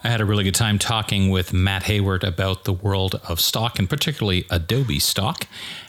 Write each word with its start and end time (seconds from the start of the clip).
I 0.03 0.09
had 0.09 0.19
a 0.19 0.25
really 0.25 0.43
good 0.43 0.55
time 0.55 0.79
talking 0.79 1.29
with 1.29 1.53
Matt 1.53 1.83
Hayward 1.83 2.23
about 2.23 2.63
the 2.63 2.73
world 2.73 3.21
of 3.27 3.39
stock 3.39 3.77
and 3.77 3.87
particularly 3.87 4.47
Adobe 4.49 4.97
Stock. 4.97 5.45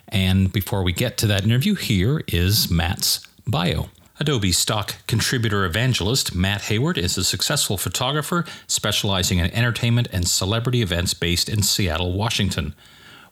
And 0.06 0.52
before 0.52 0.82
we 0.82 0.92
get 0.92 1.16
to 1.18 1.26
that 1.28 1.44
interview, 1.44 1.74
here 1.76 2.22
is 2.28 2.70
Matt's 2.70 3.26
bio. 3.46 3.88
Adobe 4.20 4.52
Stock 4.52 4.96
contributor 5.06 5.64
evangelist 5.64 6.34
Matt 6.34 6.64
Hayward 6.64 6.98
is 6.98 7.16
a 7.16 7.24
successful 7.24 7.78
photographer 7.78 8.44
specializing 8.66 9.38
in 9.38 9.50
entertainment 9.52 10.08
and 10.12 10.28
celebrity 10.28 10.82
events 10.82 11.14
based 11.14 11.48
in 11.48 11.62
Seattle, 11.62 12.12
Washington. 12.12 12.74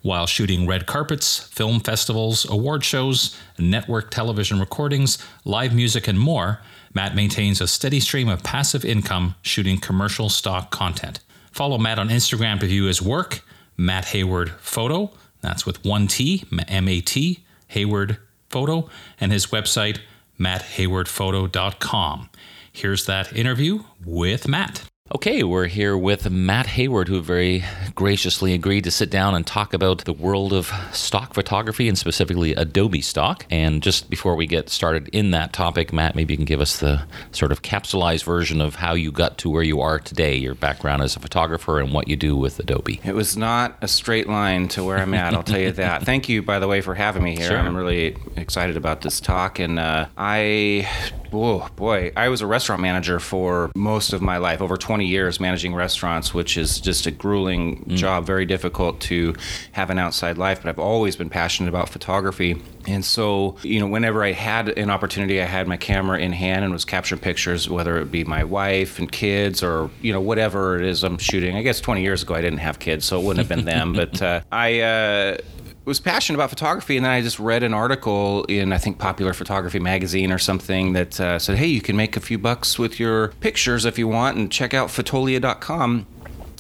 While 0.01 0.27
shooting 0.27 0.67
red 0.67 0.87
carpets, 0.87 1.41
film 1.41 1.81
festivals, 1.81 2.49
award 2.49 2.87
shows, 2.87 3.37
network 3.59 4.11
television 4.11 4.59
recordings, 4.59 5.19
live 5.45 5.75
music, 5.75 6.09
and 6.09 6.19
more, 6.19 6.61
Matt 6.93 7.15
maintains 7.15 7.61
a 7.61 7.69
steady 7.69 8.01
stream 8.01 8.29
of 8.29 8.43
passive 8.43 8.85
income 8.85 9.37
shooting 9.43 9.79
commercial 9.79 10.29
stock 10.29 10.71
content. 10.71 11.21
Follow 11.53 11.79
Matt 11.79 11.99
on 11.99 12.09
Instagram 12.09 12.61
to 12.61 12.67
view 12.67 12.85
his 12.85 13.01
work, 13.01 13.43
Matt 13.77 14.07
Hayward 14.07 14.51
Photo, 14.61 15.11
that's 15.41 15.65
with 15.65 15.85
one 15.85 16.07
T, 16.07 16.45
M 16.69 16.89
A 16.89 17.01
T, 17.01 17.45
Hayward 17.69 18.19
Photo, 18.49 18.89
and 19.21 19.33
his 19.33 19.47
website, 19.47 20.01
matthaywardphoto.com. 20.39 22.31
Here's 22.73 23.07
that 23.07 23.33
interview 23.37 23.85
with 24.05 24.47
Matt. 24.49 24.85
Okay, 25.13 25.43
we're 25.43 25.67
here 25.67 25.99
with 25.99 26.31
Matt 26.31 26.69
Hayward, 26.69 27.09
who 27.09 27.21
very 27.21 27.65
graciously 27.97 28.55
agreed 28.55 28.85
to 28.85 28.93
sit 28.93 29.11
down 29.11 29.35
and 29.35 29.45
talk 29.45 29.75
about 29.75 30.05
the 30.05 30.13
world 30.13 30.53
of 30.53 30.73
stock 30.93 31.35
photography 31.35 31.89
and 31.89 31.99
specifically 31.99 32.55
Adobe 32.55 33.01
stock. 33.01 33.45
And 33.51 33.83
just 33.83 34.09
before 34.09 34.37
we 34.37 34.47
get 34.47 34.71
started 34.71 35.09
in 35.09 35.33
that 35.33 35.53
topic, 35.53 35.93
Matt, 35.93 36.15
maybe 36.15 36.35
you 36.35 36.39
can 36.39 36.45
give 36.45 36.61
us 36.61 36.79
the 36.79 37.03
sort 37.33 37.51
of 37.51 37.63
capsulized 37.63 38.23
version 38.23 38.61
of 38.61 38.77
how 38.77 38.95
you 38.95 39.11
got 39.11 39.37
to 39.39 39.51
where 39.51 39.65
you 39.65 39.81
are 39.81 39.99
today, 39.99 40.37
your 40.37 40.55
background 40.55 41.03
as 41.03 41.17
a 41.17 41.21
photographer, 41.21 41.81
and 41.81 41.93
what 41.93 42.07
you 42.07 42.15
do 42.15 42.37
with 42.37 42.61
Adobe. 42.61 43.01
It 43.03 43.17
was 43.17 43.37
not 43.37 43.79
a 43.83 43.89
straight 43.89 44.29
line 44.29 44.69
to 44.69 44.85
where 44.85 44.99
I'm 44.99 45.13
at, 45.15 45.35
I'll 45.35 45.43
tell 45.43 45.59
you 45.59 45.73
that. 45.73 46.05
Thank 46.05 46.29
you, 46.29 46.41
by 46.41 46.61
the 46.61 46.69
way, 46.69 46.83
for 46.83 46.95
having 46.95 47.25
me 47.25 47.35
here. 47.35 47.49
Sure. 47.49 47.59
I'm 47.59 47.77
really 47.77 48.17
excited 48.37 48.77
about 48.77 49.01
this 49.01 49.19
talk. 49.19 49.59
And 49.59 49.81
uh, 49.81 50.07
I 50.17 50.89
Oh 51.33 51.69
boy, 51.77 52.13
I 52.17 52.29
was 52.29 52.41
a 52.41 52.47
restaurant 52.47 52.83
manager 52.83 53.21
for 53.21 53.71
most 53.77 54.13
of 54.13 54.21
my 54.21 54.39
life, 54.39 54.61
over 54.61 54.77
20 54.77 55.00
years 55.07 55.41
managing 55.41 55.75
restaurants, 55.75 56.35
which 56.35 56.57
is 56.57 56.81
just 56.81 57.07
a 57.07 57.11
grueling 57.11 57.85
mm. 57.85 57.97
job, 57.97 58.27
very 58.27 58.47
difficult 58.47 59.01
to 59.03 59.35
have 59.73 59.91
an 59.91 59.99
outside 59.99 60.39
life. 60.39 60.63
But 60.63 60.69
I've 60.69 60.79
always 60.79 61.17
been 61.17 61.31
passionate 61.31 61.69
about 61.69 61.89
photography. 61.89 62.61
And 62.87 63.05
so, 63.05 63.57
you 63.63 63.79
know, 63.79 63.87
whenever 63.87 64.25
I 64.25 64.33
had 64.33 64.71
an 64.71 64.91
opportunity, 64.91 65.41
I 65.41 65.45
had 65.45 65.69
my 65.69 65.77
camera 65.77 66.19
in 66.19 66.33
hand 66.33 66.65
and 66.65 66.73
was 66.73 66.85
capturing 66.85 67.21
pictures, 67.21 67.69
whether 67.69 67.99
it 67.99 68.11
be 68.11 68.25
my 68.25 68.45
wife 68.45 68.99
and 68.99 69.11
kids 69.11 69.63
or, 69.63 69.91
you 70.01 70.13
know, 70.13 70.21
whatever 70.21 70.79
it 70.79 70.85
is 70.85 71.05
I'm 71.05 71.19
shooting. 71.19 71.57
I 71.57 71.63
guess 71.63 71.81
20 71.81 72.03
years 72.03 72.23
ago 72.23 72.35
I 72.35 72.41
didn't 72.41 72.61
have 72.61 72.79
kids, 72.79 73.05
so 73.05 73.21
it 73.21 73.25
wouldn't 73.25 73.47
have 73.47 73.57
been 73.57 73.67
them. 73.67 73.95
But 74.01 74.23
uh, 74.23 74.41
I, 74.51 74.81
uh, 74.81 75.37
was 75.85 76.01
passionate 76.01 76.37
about 76.37 76.51
photography, 76.51 76.97
and 76.97 77.05
then 77.05 77.13
I 77.13 77.21
just 77.21 77.39
read 77.39 77.63
an 77.63 77.75
article 77.75 78.45
in 78.45 78.73
I 78.73 78.79
think 78.79 78.99
Popular 78.99 79.33
Photography 79.33 79.79
magazine 79.79 80.31
or 80.33 80.39
something 80.39 80.93
that 80.93 81.21
uh, 81.21 81.39
said, 81.39 81.57
"Hey, 81.57 81.67
you 81.67 81.81
can 81.81 81.97
make 81.97 82.17
a 82.17 82.21
few 82.21 82.39
bucks 82.39 82.79
with 82.79 83.01
your 83.01 83.29
pictures 83.41 83.85
if 83.85 83.99
you 83.99 84.07
want, 84.09 84.37
and 84.37 84.51
check 84.51 84.75
out 84.75 84.89
Fotolia.com." 84.89 86.07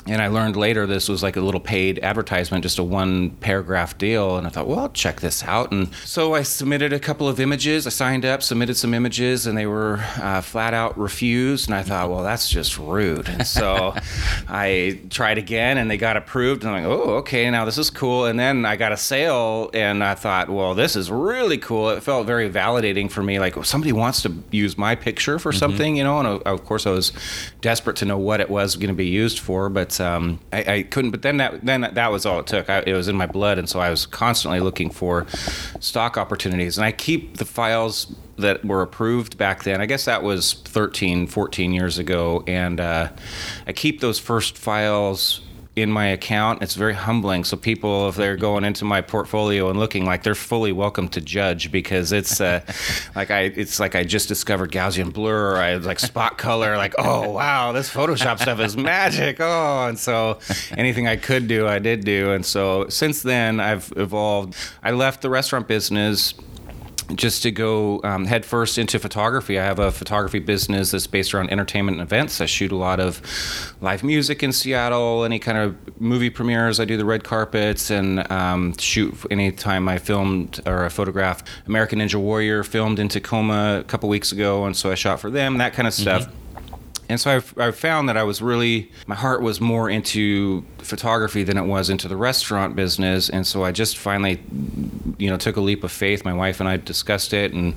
and 0.06 0.22
I 0.22 0.28
learned 0.28 0.56
later 0.56 0.86
this 0.86 1.08
was 1.08 1.22
like 1.22 1.36
a 1.36 1.40
little 1.42 1.60
paid 1.60 1.98
advertisement, 1.98 2.62
just 2.62 2.78
a 2.78 2.82
one 2.82 3.30
paragraph 3.30 3.98
deal. 3.98 4.38
And 4.38 4.46
I 4.46 4.50
thought, 4.50 4.66
well, 4.66 4.78
I'll 4.78 4.88
check 4.88 5.20
this 5.20 5.44
out. 5.44 5.72
And 5.72 5.92
so 6.04 6.34
I 6.34 6.42
submitted 6.42 6.92
a 6.94 6.98
couple 6.98 7.28
of 7.28 7.38
images. 7.38 7.86
I 7.86 7.90
signed 7.90 8.24
up, 8.24 8.42
submitted 8.42 8.76
some 8.76 8.94
images, 8.94 9.46
and 9.46 9.58
they 9.58 9.66
were 9.66 10.02
uh, 10.16 10.40
flat 10.40 10.72
out 10.72 10.98
refused. 10.98 11.68
And 11.68 11.74
I 11.74 11.82
thought, 11.82 12.08
well, 12.08 12.22
that's 12.22 12.48
just 12.48 12.78
rude. 12.78 13.28
And 13.28 13.46
so 13.46 13.94
I 14.48 15.00
tried 15.10 15.36
again, 15.36 15.76
and 15.76 15.90
they 15.90 15.98
got 15.98 16.16
approved. 16.16 16.64
And 16.64 16.74
I'm 16.74 16.82
like, 16.82 16.90
oh, 16.90 17.16
okay, 17.16 17.50
now 17.50 17.66
this 17.66 17.76
is 17.76 17.90
cool. 17.90 18.24
And 18.24 18.38
then 18.38 18.64
I 18.64 18.76
got 18.76 18.92
a 18.92 18.96
sale, 18.96 19.70
and 19.74 20.02
I 20.02 20.14
thought, 20.14 20.48
well, 20.48 20.74
this 20.74 20.96
is 20.96 21.10
really 21.10 21.58
cool. 21.58 21.90
It 21.90 22.02
felt 22.02 22.26
very 22.26 22.48
validating 22.48 23.10
for 23.10 23.22
me. 23.22 23.38
Like, 23.38 23.54
well, 23.54 23.64
somebody 23.64 23.92
wants 23.92 24.22
to 24.22 24.34
use 24.50 24.78
my 24.78 24.94
picture 24.94 25.38
for 25.38 25.50
mm-hmm. 25.50 25.58
something, 25.58 25.96
you 25.96 26.04
know. 26.04 26.18
And 26.20 26.26
uh, 26.26 26.38
of 26.46 26.64
course, 26.64 26.86
I 26.86 26.90
was 26.90 27.12
desperate 27.60 27.96
to 27.96 28.06
know 28.06 28.16
what 28.16 28.40
it 28.40 28.48
was 28.48 28.76
going 28.76 28.88
to 28.88 28.94
be 28.94 29.06
used 29.06 29.38
for, 29.40 29.68
but 29.68 29.89
um, 29.98 30.38
I, 30.52 30.72
I, 30.74 30.82
couldn't. 30.82 31.10
But 31.10 31.22
then 31.22 31.38
that 31.38 31.64
then 31.64 31.80
that 31.80 32.12
was 32.12 32.26
all 32.26 32.40
it 32.40 32.46
took. 32.46 32.68
I, 32.68 32.84
it 32.86 32.92
was 32.92 33.08
in 33.08 33.16
my 33.16 33.26
blood, 33.26 33.58
and 33.58 33.68
so 33.68 33.80
I 33.80 33.90
was 33.90 34.06
constantly 34.06 34.60
looking 34.60 34.90
for 34.90 35.26
stock 35.80 36.18
opportunities. 36.18 36.76
And 36.76 36.84
I 36.84 36.92
keep 36.92 37.38
the 37.38 37.44
files 37.44 38.14
that 38.36 38.64
were 38.64 38.82
approved 38.82 39.38
back 39.38 39.64
then. 39.64 39.80
I 39.80 39.86
guess 39.86 40.04
that 40.04 40.22
was 40.22 40.52
13, 40.52 41.26
14 41.26 41.72
years 41.72 41.98
ago, 41.98 42.44
and 42.46 42.78
uh, 42.78 43.08
I 43.66 43.72
keep 43.72 44.00
those 44.00 44.18
first 44.18 44.58
files 44.58 45.40
in 45.82 45.90
my 45.90 46.06
account. 46.06 46.62
It's 46.62 46.74
very 46.74 46.94
humbling. 46.94 47.44
So 47.44 47.56
people, 47.56 48.08
if 48.08 48.16
they're 48.16 48.36
going 48.48 48.64
into 48.64 48.84
my 48.84 49.00
portfolio 49.00 49.70
and 49.70 49.78
looking, 49.78 50.04
like 50.04 50.22
they're 50.22 50.34
fully 50.34 50.72
welcome 50.72 51.08
to 51.10 51.20
judge 51.20 51.70
because 51.72 52.12
it's 52.12 52.40
uh, 52.40 52.60
like 53.16 53.30
I, 53.30 53.42
it's 53.42 53.80
like 53.80 53.94
I 53.94 54.04
just 54.04 54.28
discovered 54.28 54.72
Gaussian 54.72 55.12
blur. 55.12 55.56
I 55.56 55.76
like 55.76 55.98
spot 55.98 56.38
color. 56.38 56.76
Like 56.76 56.94
oh 56.98 57.30
wow, 57.30 57.72
this 57.72 57.90
Photoshop 57.90 58.40
stuff 58.40 58.60
is 58.60 58.76
magic. 58.76 59.38
Oh, 59.40 59.86
and 59.88 59.98
so 59.98 60.38
anything 60.76 61.06
I 61.06 61.16
could 61.16 61.48
do, 61.48 61.66
I 61.66 61.78
did 61.78 62.04
do. 62.04 62.32
And 62.32 62.44
so 62.44 62.88
since 62.88 63.22
then, 63.22 63.60
I've 63.60 63.92
evolved. 63.96 64.54
I 64.82 64.92
left 64.92 65.22
the 65.22 65.30
restaurant 65.30 65.68
business 65.68 66.34
just 67.16 67.42
to 67.42 67.50
go 67.50 68.00
um, 68.04 68.26
headfirst 68.26 68.78
into 68.78 68.98
photography. 68.98 69.58
I 69.58 69.64
have 69.64 69.78
a 69.78 69.90
photography 69.90 70.38
business 70.38 70.90
that's 70.90 71.06
based 71.06 71.34
around 71.34 71.50
entertainment 71.50 71.98
and 71.98 72.02
events. 72.02 72.40
I 72.40 72.46
shoot 72.46 72.72
a 72.72 72.76
lot 72.76 73.00
of 73.00 73.22
live 73.80 74.02
music 74.02 74.42
in 74.42 74.52
Seattle, 74.52 75.24
any 75.24 75.38
kind 75.38 75.58
of 75.58 76.00
movie 76.00 76.30
premieres. 76.30 76.80
I 76.80 76.84
do 76.84 76.96
the 76.96 77.04
red 77.04 77.24
carpets 77.24 77.90
and 77.90 78.30
um, 78.30 78.76
shoot 78.76 79.14
anytime 79.30 79.88
I 79.88 79.98
filmed 79.98 80.60
or 80.66 80.84
I 80.84 80.88
photographed 80.88 81.46
American 81.66 81.98
Ninja 82.00 82.20
Warrior 82.20 82.64
filmed 82.64 82.98
in 82.98 83.08
Tacoma 83.08 83.78
a 83.80 83.84
couple 83.84 84.08
weeks 84.08 84.32
ago, 84.32 84.64
and 84.64 84.76
so 84.76 84.90
I 84.90 84.94
shot 84.94 85.20
for 85.20 85.30
them, 85.30 85.58
that 85.58 85.72
kind 85.72 85.88
of 85.88 85.94
stuff. 85.94 86.22
Mm-hmm 86.22 86.36
and 87.10 87.20
so 87.20 87.42
i 87.58 87.70
found 87.70 88.08
that 88.08 88.16
I 88.16 88.22
was 88.22 88.40
really 88.40 88.90
my 89.06 89.14
heart 89.14 89.42
was 89.42 89.60
more 89.60 89.90
into 89.90 90.64
photography 90.78 91.42
than 91.42 91.56
it 91.56 91.64
was 91.64 91.90
into 91.90 92.08
the 92.08 92.16
restaurant 92.16 92.76
business, 92.76 93.28
and 93.28 93.46
so 93.46 93.64
I 93.64 93.72
just 93.72 93.98
finally, 93.98 94.40
you 95.18 95.30
know, 95.30 95.36
took 95.36 95.56
a 95.56 95.60
leap 95.60 95.84
of 95.84 95.92
faith. 95.92 96.24
My 96.24 96.34
wife 96.34 96.60
and 96.60 96.68
I 96.68 96.76
discussed 96.76 97.32
it, 97.32 97.52
and 97.52 97.74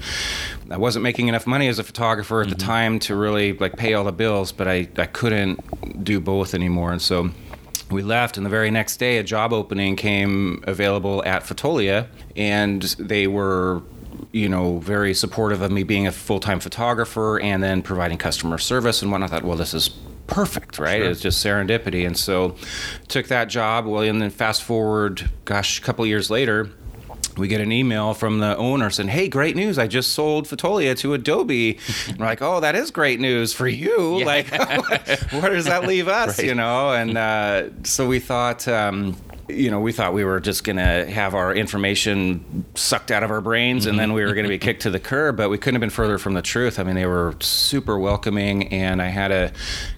I 0.69 0.77
wasn't 0.77 1.03
making 1.03 1.27
enough 1.27 1.47
money 1.47 1.67
as 1.67 1.79
a 1.79 1.83
photographer 1.83 2.41
at 2.41 2.47
mm-hmm. 2.47 2.57
the 2.57 2.63
time 2.63 2.99
to 2.99 3.15
really 3.15 3.53
like 3.53 3.77
pay 3.77 3.93
all 3.93 4.03
the 4.03 4.11
bills, 4.11 4.51
but 4.51 4.67
I 4.67 4.87
I 4.97 5.05
couldn't 5.05 6.03
do 6.03 6.19
both 6.19 6.53
anymore, 6.53 6.91
and 6.91 7.01
so 7.01 7.31
we 7.91 8.01
left 8.01 8.37
and 8.37 8.45
the 8.45 8.49
very 8.49 8.71
next 8.71 8.97
day 8.97 9.17
a 9.17 9.23
job 9.23 9.53
opening 9.53 9.95
came 9.95 10.63
available 10.65 11.23
at 11.25 11.43
Fotolia 11.43 12.07
and 12.35 12.81
they 12.97 13.27
were 13.27 13.83
you 14.33 14.49
know, 14.49 14.79
very 14.79 15.13
supportive 15.13 15.61
of 15.61 15.71
me 15.71 15.83
being 15.83 16.07
a 16.07 16.11
full 16.11 16.39
time 16.39 16.59
photographer 16.59 17.39
and 17.39 17.63
then 17.63 17.81
providing 17.81 18.17
customer 18.17 18.57
service 18.57 19.01
and 19.01 19.11
whatnot. 19.11 19.31
I 19.31 19.35
thought, 19.35 19.43
well, 19.43 19.55
this 19.55 19.73
is 19.73 19.89
perfect, 20.27 20.79
right? 20.79 21.01
Sure. 21.01 21.11
It's 21.11 21.21
just 21.21 21.45
serendipity. 21.45 22.05
And 22.05 22.17
so 22.17 22.55
took 23.07 23.27
that 23.27 23.45
job. 23.45 23.85
Well, 23.85 24.01
and 24.01 24.21
then 24.21 24.31
fast 24.31 24.63
forward, 24.63 25.29
gosh, 25.45 25.79
a 25.79 25.81
couple 25.83 26.05
years 26.05 26.29
later, 26.31 26.71
we 27.37 27.47
get 27.47 27.61
an 27.61 27.71
email 27.71 28.13
from 28.13 28.39
the 28.39 28.55
owner 28.57 28.89
saying, 28.89 29.09
"Hey, 29.09 29.27
great 29.27 29.55
news! 29.55 29.77
I 29.77 29.87
just 29.87 30.13
sold 30.13 30.47
Fotolia 30.47 30.97
to 30.99 31.13
Adobe." 31.13 31.79
and 32.07 32.17
we're 32.19 32.25
like, 32.25 32.41
"Oh, 32.41 32.59
that 32.59 32.75
is 32.75 32.91
great 32.91 33.19
news 33.19 33.53
for 33.53 33.67
you! 33.67 34.19
Yeah. 34.19 34.23
Like, 34.33 34.49
where 35.31 35.53
does 35.53 35.65
that 35.65 35.87
leave 35.87 36.07
us? 36.07 36.39
Right. 36.39 36.47
You 36.47 36.55
know?" 36.55 36.93
And 36.93 37.17
uh, 37.17 37.69
so 37.83 38.07
we 38.07 38.19
thought. 38.19 38.67
Um, 38.67 39.15
you 39.49 39.69
know, 39.69 39.79
we 39.79 39.91
thought 39.91 40.13
we 40.13 40.23
were 40.23 40.39
just 40.39 40.63
going 40.63 40.77
to 40.77 41.05
have 41.05 41.33
our 41.35 41.53
information 41.53 42.65
sucked 42.75 43.11
out 43.11 43.23
of 43.23 43.31
our 43.31 43.41
brains 43.41 43.85
and 43.85 43.99
then 43.99 44.13
we 44.13 44.23
were 44.23 44.33
going 44.33 44.45
to 44.45 44.49
be 44.49 44.57
kicked 44.57 44.83
to 44.83 44.89
the 44.89 44.99
curb, 44.99 45.35
but 45.35 45.49
we 45.49 45.57
couldn't 45.57 45.75
have 45.75 45.81
been 45.81 45.89
further 45.89 46.17
from 46.17 46.33
the 46.33 46.41
truth. 46.41 46.79
I 46.79 46.83
mean, 46.83 46.95
they 46.95 47.05
were 47.05 47.35
super 47.39 47.99
welcoming. 47.99 48.69
And 48.69 49.01
I 49.01 49.07
had 49.07 49.31
a 49.31 49.51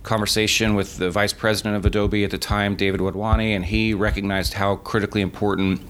conversation 0.04 0.74
with 0.74 0.98
the 0.98 1.12
vice 1.12 1.34
president 1.34 1.76
of 1.76 1.86
Adobe 1.86 2.24
at 2.24 2.32
the 2.32 2.38
time, 2.38 2.76
David 2.76 3.02
Wadhwani, 3.02 3.56
and 3.56 3.66
he 3.66 3.94
recognized 3.94 4.54
how 4.54 4.78
critically 4.78 5.22
important 5.22 5.82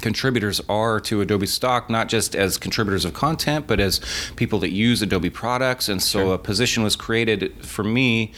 contributors 0.00 0.60
are 0.68 1.00
to 1.00 1.20
Adobe 1.20 1.46
Stock, 1.46 1.88
not 1.90 2.08
just 2.08 2.34
as 2.34 2.58
contributors 2.58 3.04
of 3.04 3.14
content, 3.14 3.66
but 3.66 3.80
as 3.80 4.00
people 4.36 4.58
that 4.60 4.70
use 4.70 5.02
Adobe 5.02 5.30
products. 5.30 5.88
And 5.88 6.02
so 6.02 6.32
a 6.32 6.38
position 6.38 6.82
was 6.82 6.96
created 6.96 7.64
for 7.64 7.84
me 7.84 8.32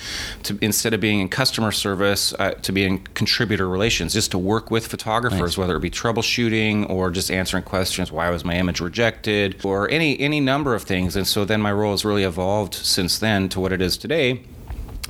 to 0.45 0.59
instead 0.61 0.95
of 0.95 1.01
being 1.01 1.21
in 1.21 1.29
customer 1.29 1.73
service, 1.73 2.33
uh, 2.39 2.53
to 2.53 2.73
be 2.73 2.85
in 2.85 2.99
contributor 3.15 3.69
relations, 3.69 4.13
just 4.13 4.31
to 4.33 4.39
work 4.39 4.71
with 4.71 4.87
photographers, 4.87 5.59
whether 5.59 5.77
it 5.77 5.81
be 5.81 5.91
troubleshooting 5.91 6.89
or 6.89 7.11
just 7.11 7.31
answering 7.31 7.63
questions, 7.63 8.13
why 8.13 8.31
was 8.31 8.45
my 8.45 8.55
image 8.57 8.81
rejected, 8.81 9.65
or 9.65 9.91
any 9.91 10.19
any 10.21 10.41
number 10.41 10.75
of 10.75 10.83
things. 10.83 11.17
And 11.17 11.27
so 11.27 11.45
then 11.45 11.61
my 11.61 11.73
role 11.73 11.93
has 11.93 12.05
really 12.05 12.25
evolved 12.25 12.75
since 12.75 13.19
then 13.19 13.49
to 13.51 13.61
what 13.61 13.73
it 13.73 13.81
is 13.81 13.97
today 13.97 14.43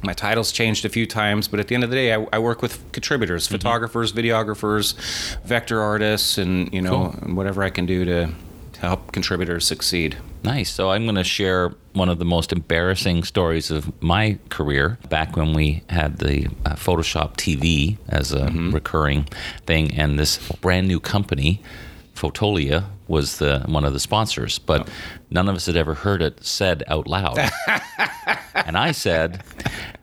my 0.03 0.13
title's 0.13 0.53
changed 0.53 0.85
a 0.85 0.89
few 0.89 1.07
times, 1.07 1.49
but 1.49 1.59
at 1.61 1.69
the 1.69 1.75
end 1.75 1.85
of 1.85 1.91
the 1.91 1.97
day, 1.97 2.15
I, 2.15 2.27
I 2.33 2.39
work 2.39 2.63
with 2.63 2.81
contributors, 2.93 3.45
Mm-hmm. 3.47 3.55
photographers, 3.57 4.13
videographers, 4.13 4.95
vector 5.45 5.81
artists, 5.81 6.39
and 6.39 6.73
you 6.73 6.81
know 6.83 7.11
Cool. 7.13 7.15
and 7.23 7.37
whatever 7.37 7.63
I 7.63 7.71
can 7.71 7.85
do 7.87 8.05
to, 8.05 8.31
to 8.75 8.81
help 8.81 9.13
contributors 9.13 9.67
succeed. 9.67 10.17
Nice. 10.45 10.71
So 10.71 10.91
I'm 10.93 11.03
going 11.03 11.17
to 11.17 11.25
share 11.25 11.75
one 11.95 12.09
of 12.09 12.21
the 12.21 12.25
most 12.25 12.53
embarrassing 12.53 13.25
stories 13.25 13.73
of 13.73 13.91
my 14.01 14.39
career 14.51 14.99
back 15.09 15.37
when 15.37 15.53
we 15.53 15.83
had 15.91 16.19
the 16.19 16.47
uh, 16.65 16.75
Photoshop 16.77 17.35
TV 17.37 17.99
as 18.09 18.33
a 18.33 18.47
recurring 18.71 19.25
thing, 19.67 19.93
and 19.99 20.17
this 20.17 20.39
brand 20.61 20.87
new 20.87 21.01
company, 21.01 21.61
Photolia, 22.15 22.85
was 23.09 23.39
the 23.39 23.61
one 23.67 23.85
of 23.85 23.93
the 23.93 24.01
sponsors, 24.01 24.59
but 24.59 24.89
none 25.31 25.49
of 25.49 25.57
us 25.57 25.67
had 25.67 25.77
ever 25.77 25.95
heard 25.95 26.23
it 26.23 26.45
said 26.45 26.85
out 26.89 27.07
loud. 27.09 27.39
and 28.55 28.77
I 28.77 28.93
said, 28.93 29.43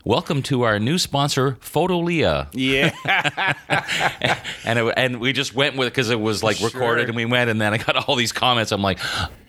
"Welcome 0.04 0.42
to 0.44 0.64
our 0.64 0.80
new 0.80 0.98
sponsor, 0.98 1.54
Photolia." 1.62 2.48
Yeah, 2.54 2.94
and 4.66 4.80
it, 4.80 4.94
and 4.98 5.20
we 5.20 5.34
just 5.34 5.54
went 5.54 5.76
with 5.78 5.88
it 5.88 5.92
because 5.92 6.10
it 6.10 6.20
was 6.20 6.44
like 6.44 6.60
recorded 6.62 7.02
Sure. 7.04 7.08
and 7.10 7.16
we 7.16 7.26
went 7.26 7.50
and 7.50 7.60
then 7.62 7.74
I 7.74 7.78
got 7.78 8.08
all 8.08 8.16
these 8.16 8.32
comments. 8.32 8.72
I'm 8.72 8.82
like, 8.82 9.00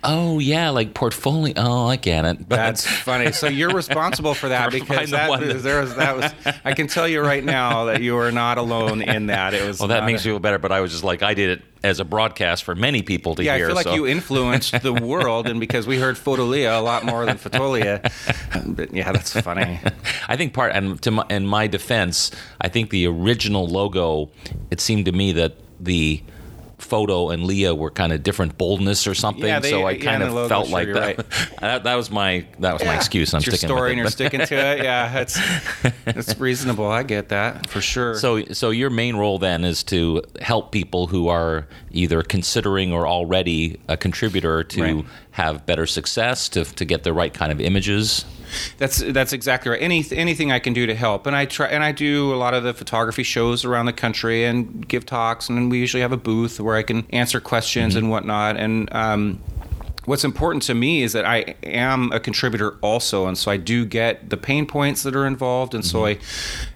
oh 0.04 0.38
yeah, 0.38 0.70
like 0.70 0.94
portfolio. 0.94 1.54
Oh, 1.56 1.86
I 1.86 1.96
get 1.96 2.24
it. 2.24 2.48
But 2.48 2.56
that's 2.56 2.86
funny. 2.86 3.32
So 3.32 3.48
you're 3.48 3.70
responsible 3.70 4.34
for 4.34 4.48
that 4.50 4.70
because 4.72 5.10
that, 5.10 5.28
that- 5.40 5.62
there 5.62 5.80
was 5.80 5.94
that 5.96 6.16
was. 6.16 6.54
I 6.64 6.74
can 6.74 6.86
tell 6.86 7.08
you 7.08 7.20
right 7.22 7.44
now 7.44 7.86
that 7.86 8.02
you 8.02 8.16
are 8.18 8.32
not 8.32 8.58
alone 8.58 9.02
in 9.02 9.26
that. 9.26 9.54
It 9.54 9.66
was. 9.66 9.78
well, 9.78 9.88
that 9.88 10.04
makes 10.04 10.24
me 10.24 10.30
feel 10.32 10.38
better. 10.40 10.58
But 10.58 10.72
I 10.72 10.80
was 10.80 10.90
just 10.92 11.04
like, 11.04 11.22
I 11.22 11.34
did 11.34 11.58
it 11.58 11.62
as 11.82 12.00
a 12.00 12.04
broadcast 12.04 12.64
for 12.64 12.74
many 12.74 13.02
people 13.02 13.34
to 13.36 13.44
Yeah, 13.46 13.56
hear. 13.56 13.66
I 13.66 13.68
feel 13.68 13.76
like 13.76 13.84
so- 13.84 13.94
you 13.94 14.06
influenced 14.06 14.82
the 14.82 14.92
world, 15.12 15.46
and 15.46 15.58
because 15.58 15.86
we 15.86 15.98
heard 15.98 16.16
Fotolia 16.16 16.78
a 16.78 16.82
lot 16.82 17.04
more 17.04 17.24
than 17.26 17.38
Fotolia. 17.38 18.02
But 18.76 18.92
yeah, 18.94 19.12
that's 19.12 19.32
funny. 19.40 19.80
I 20.28 20.36
think 20.36 20.52
part 20.52 20.72
and 20.74 21.00
to 21.02 21.10
my, 21.10 21.26
in 21.30 21.46
my 21.46 21.66
defense, 21.66 22.30
I 22.60 22.68
think 22.68 22.90
the 22.90 23.06
original 23.06 23.66
logo. 23.66 24.30
It 24.70 24.80
seemed 24.80 25.06
to 25.06 25.12
me 25.12 25.32
that 25.32 25.54
the 25.80 26.22
photo 26.78 27.30
and 27.30 27.44
Leah 27.44 27.74
were 27.74 27.90
kind 27.90 28.12
of 28.12 28.22
different 28.22 28.58
boldness 28.58 29.06
or 29.06 29.14
something. 29.14 29.44
Yeah, 29.46 29.60
they- 29.60 29.70
so 29.70 29.84
I 29.84 29.92
yeah, 29.92 30.04
kind 30.04 30.22
of 30.22 30.32
logo, 30.34 30.48
felt 30.48 30.66
sure, 30.68 30.74
like 30.74 30.88
that. 30.92 31.16
right. 31.16 31.16
that. 31.60 31.84
That 31.84 31.94
was 31.94 32.10
my 32.10 32.46
that 32.58 32.74
was 32.74 32.84
my 32.84 32.94
excuse. 32.94 33.32
I'm 33.32 33.38
It's 33.38 33.46
your 33.46 33.56
sticking 33.56 33.68
story 33.76 33.82
with 33.82 33.90
and 33.92 33.98
you're 33.98 34.10
sticking 34.10 34.40
to 34.40 34.54
it. 34.54 34.84
Yeah, 34.84 35.18
it's 35.20 35.38
it's 36.06 36.38
reasonable. 36.38 36.86
I 36.90 37.02
get 37.02 37.30
that 37.30 37.68
for 37.70 37.80
sure. 37.80 38.14
So, 38.16 38.44
so 38.52 38.70
your 38.70 38.90
main 38.90 39.16
role 39.16 39.38
then 39.38 39.64
is 39.64 39.82
to 39.84 40.22
help 40.40 40.70
people 40.70 41.06
who 41.06 41.28
are 41.28 41.66
either 41.92 42.22
considering 42.22 42.92
or 42.92 43.06
already 43.08 43.80
a 43.88 43.96
contributor 43.96 44.62
to 44.64 44.82
Right. 44.82 45.04
have 45.30 45.64
better 45.66 45.86
success, 45.86 46.48
to, 46.50 46.64
to 46.64 46.84
get 46.84 47.02
the 47.04 47.12
right 47.14 47.32
kind 47.32 47.50
of 47.52 47.60
images. 47.60 48.24
That's 48.78 48.98
that's 48.98 49.32
exactly 49.32 49.70
right. 49.70 49.80
Any 49.80 50.04
anything 50.12 50.52
I 50.52 50.58
can 50.58 50.72
do 50.72 50.86
to 50.86 50.94
help, 50.94 51.26
and 51.26 51.34
I 51.34 51.46
try 51.46 51.68
and 51.68 51.82
I 51.82 51.92
do 51.92 52.34
a 52.34 52.36
lot 52.36 52.54
of 52.54 52.62
the 52.62 52.74
photography 52.74 53.22
shows 53.22 53.64
around 53.64 53.86
the 53.86 53.92
country 53.92 54.44
and 54.44 54.86
give 54.86 55.06
talks, 55.06 55.48
and 55.48 55.70
we 55.70 55.78
usually 55.78 56.02
have 56.02 56.12
a 56.12 56.16
booth 56.16 56.60
where 56.60 56.76
I 56.76 56.82
can 56.82 57.06
answer 57.10 57.40
questions 57.40 57.96
and 57.96 58.10
whatnot. 58.10 58.56
And 58.56 58.92
um, 58.92 59.40
what's 60.06 60.24
important 60.24 60.62
to 60.62 60.74
me 60.74 61.02
is 61.02 61.12
that 61.12 61.24
I 61.24 61.56
am 61.62 62.10
a 62.12 62.20
contributor 62.20 62.76
also, 62.80 63.26
and 63.26 63.36
so 63.36 63.50
I 63.50 63.56
do 63.56 63.84
get 63.84 64.30
the 64.30 64.36
pain 64.36 64.66
points 64.66 65.02
that 65.02 65.14
are 65.14 65.26
involved, 65.26 65.74
and 65.74 65.84
so 65.84 66.06
I 66.06 66.18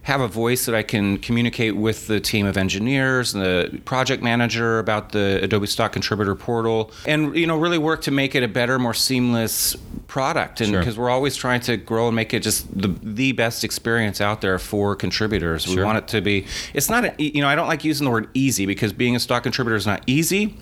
have 0.02 0.20
a 0.20 0.28
voice 0.28 0.66
that 0.66 0.74
I 0.74 0.82
can 0.82 1.18
communicate 1.18 1.76
with 1.76 2.06
the 2.06 2.20
team 2.20 2.46
of 2.46 2.56
engineers, 2.56 3.34
and 3.34 3.42
the 3.42 3.80
project 3.84 4.22
manager 4.22 4.78
about 4.78 5.12
the 5.12 5.40
Adobe 5.42 5.66
Stock 5.66 5.92
Contributor 5.92 6.34
Portal, 6.34 6.90
and 7.06 7.34
you 7.36 7.46
know 7.46 7.56
really 7.56 7.78
work 7.78 8.02
to 8.02 8.10
make 8.10 8.34
it 8.34 8.42
a 8.42 8.48
better, 8.48 8.78
more 8.78 8.94
seamless 8.94 9.76
product. 10.10 10.60
And 10.60 10.70
Sure. 10.70 10.80
because 10.80 10.98
we're 10.98 11.08
always 11.08 11.36
trying 11.36 11.60
to 11.60 11.76
grow 11.76 12.08
and 12.08 12.16
make 12.16 12.34
it 12.34 12.40
just 12.42 12.66
the 12.76 12.88
the 13.02 13.30
best 13.32 13.62
experience 13.62 14.20
out 14.20 14.40
there 14.40 14.58
for 14.58 14.96
contributors. 14.96 15.68
We 15.68 15.82
want 15.82 15.98
it 15.98 16.08
to 16.08 16.20
be. 16.20 16.46
It's 16.74 16.90
not 16.90 17.04
a, 17.04 17.14
you 17.16 17.40
know 17.40 17.48
I 17.48 17.54
don't 17.54 17.68
like 17.68 17.84
using 17.84 18.04
the 18.04 18.10
word 18.10 18.28
easy 18.34 18.66
because 18.66 18.92
being 18.92 19.14
a 19.14 19.20
stock 19.20 19.44
contributor 19.44 19.76
is 19.76 19.86
not 19.86 20.02
easy. 20.08 20.56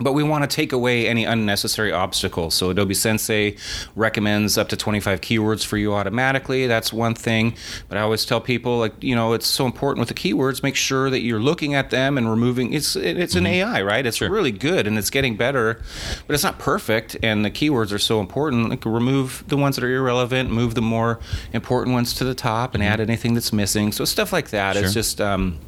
But 0.00 0.12
we 0.12 0.22
want 0.22 0.48
to 0.48 0.54
take 0.54 0.72
away 0.72 1.08
any 1.08 1.24
unnecessary 1.24 1.90
obstacles. 1.92 2.54
So 2.54 2.70
Adobe 2.70 2.94
Sensei 2.94 3.56
recommends 3.96 4.56
up 4.56 4.68
to 4.68 4.76
25 4.76 5.20
keywords 5.20 5.64
for 5.64 5.76
you 5.76 5.92
automatically. 5.92 6.66
That's 6.68 6.92
one 6.92 7.14
thing. 7.14 7.56
But 7.88 7.98
I 7.98 8.02
always 8.02 8.24
tell 8.24 8.40
people, 8.40 8.78
like, 8.78 8.92
you 9.02 9.16
know, 9.16 9.32
it's 9.32 9.46
so 9.48 9.66
important 9.66 9.98
with 10.00 10.08
the 10.08 10.14
keywords. 10.14 10.62
Make 10.62 10.76
sure 10.76 11.10
that 11.10 11.22
you're 11.22 11.40
looking 11.40 11.74
at 11.74 11.90
them 11.90 12.16
and 12.16 12.30
removing. 12.30 12.72
It's 12.72 12.94
it's 12.94 13.34
an 13.34 13.46
AI, 13.46 13.82
right? 13.82 14.06
It's 14.06 14.18
Sure. 14.18 14.30
really 14.30 14.52
good 14.52 14.86
and 14.86 14.96
it's 14.98 15.10
getting 15.10 15.36
better, 15.36 15.80
but 16.26 16.34
it's 16.34 16.44
not 16.44 16.58
perfect. 16.58 17.16
And 17.22 17.44
the 17.44 17.50
keywords 17.50 17.92
are 17.92 17.98
so 17.98 18.20
important. 18.20 18.70
Like, 18.70 18.84
remove 18.84 19.42
the 19.48 19.56
ones 19.56 19.76
that 19.76 19.84
are 19.84 19.92
irrelevant, 19.96 20.50
move 20.50 20.74
the 20.76 20.82
more 20.82 21.18
important 21.52 21.92
ones 21.94 22.14
to 22.14 22.24
the 22.24 22.34
top, 22.34 22.74
and 22.74 22.84
add 22.84 23.00
anything 23.00 23.34
that's 23.34 23.52
missing. 23.52 23.90
So 23.92 24.04
stuff 24.04 24.32
like 24.32 24.50
that. 24.50 24.76
It's 24.76 24.94
just. 24.94 25.20
Um, 25.20 25.58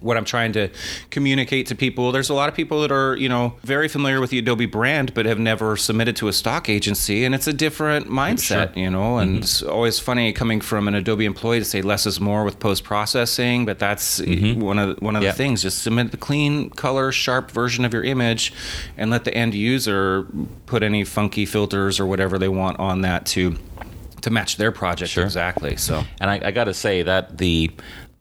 what 0.00 0.16
I'm 0.16 0.24
trying 0.24 0.52
to 0.52 0.68
communicate 1.10 1.66
to 1.68 1.74
people. 1.74 2.12
There's 2.12 2.30
a 2.30 2.34
lot 2.34 2.48
of 2.48 2.54
people 2.54 2.80
that 2.82 2.92
are, 2.92 3.16
you 3.16 3.28
know, 3.28 3.54
very 3.62 3.88
familiar 3.88 4.20
with 4.20 4.30
the 4.30 4.38
Adobe 4.38 4.66
brand, 4.66 5.14
but 5.14 5.26
have 5.26 5.38
never 5.38 5.76
submitted 5.76 6.16
to 6.16 6.28
a 6.28 6.32
stock 6.32 6.68
agency, 6.68 7.24
and 7.24 7.34
it's 7.34 7.46
a 7.46 7.52
different 7.52 8.08
mindset, 8.08 8.76
you 8.76 8.90
know. 8.90 9.18
And 9.18 9.30
mm-hmm. 9.30 9.42
it's 9.42 9.62
always 9.62 9.98
funny 9.98 10.32
coming 10.32 10.60
from 10.60 10.88
an 10.88 10.94
Adobe 10.94 11.24
employee 11.24 11.58
to 11.58 11.64
say 11.64 11.82
less 11.82 12.06
is 12.06 12.20
more 12.20 12.44
with 12.44 12.58
post 12.58 12.84
processing, 12.84 13.64
but 13.66 13.78
that's 13.78 14.20
mm-hmm. 14.20 14.60
one 14.60 14.78
of 14.78 14.96
the, 14.96 15.04
one 15.04 15.16
of 15.16 15.22
Yeah. 15.22 15.30
the 15.32 15.36
things. 15.36 15.62
Just 15.62 15.82
submit 15.82 16.10
the 16.10 16.16
clean, 16.16 16.70
color, 16.70 17.12
sharp 17.12 17.50
version 17.50 17.84
of 17.84 17.92
your 17.92 18.04
image, 18.04 18.52
and 18.96 19.10
let 19.10 19.24
the 19.24 19.34
end 19.34 19.54
user 19.54 20.26
put 20.66 20.82
any 20.82 21.04
funky 21.04 21.46
filters 21.46 22.00
or 22.00 22.06
whatever 22.06 22.38
they 22.38 22.48
want 22.48 22.78
on 22.78 23.02
that 23.02 23.26
to 23.26 23.56
to 24.20 24.30
match 24.30 24.56
their 24.56 24.72
project 24.72 25.12
Sure. 25.12 25.24
exactly. 25.24 25.76
So. 25.76 26.02
And 26.20 26.28
I, 26.28 26.40
I 26.46 26.50
got 26.50 26.64
to 26.64 26.74
say 26.74 27.02
that 27.02 27.38
the 27.38 27.70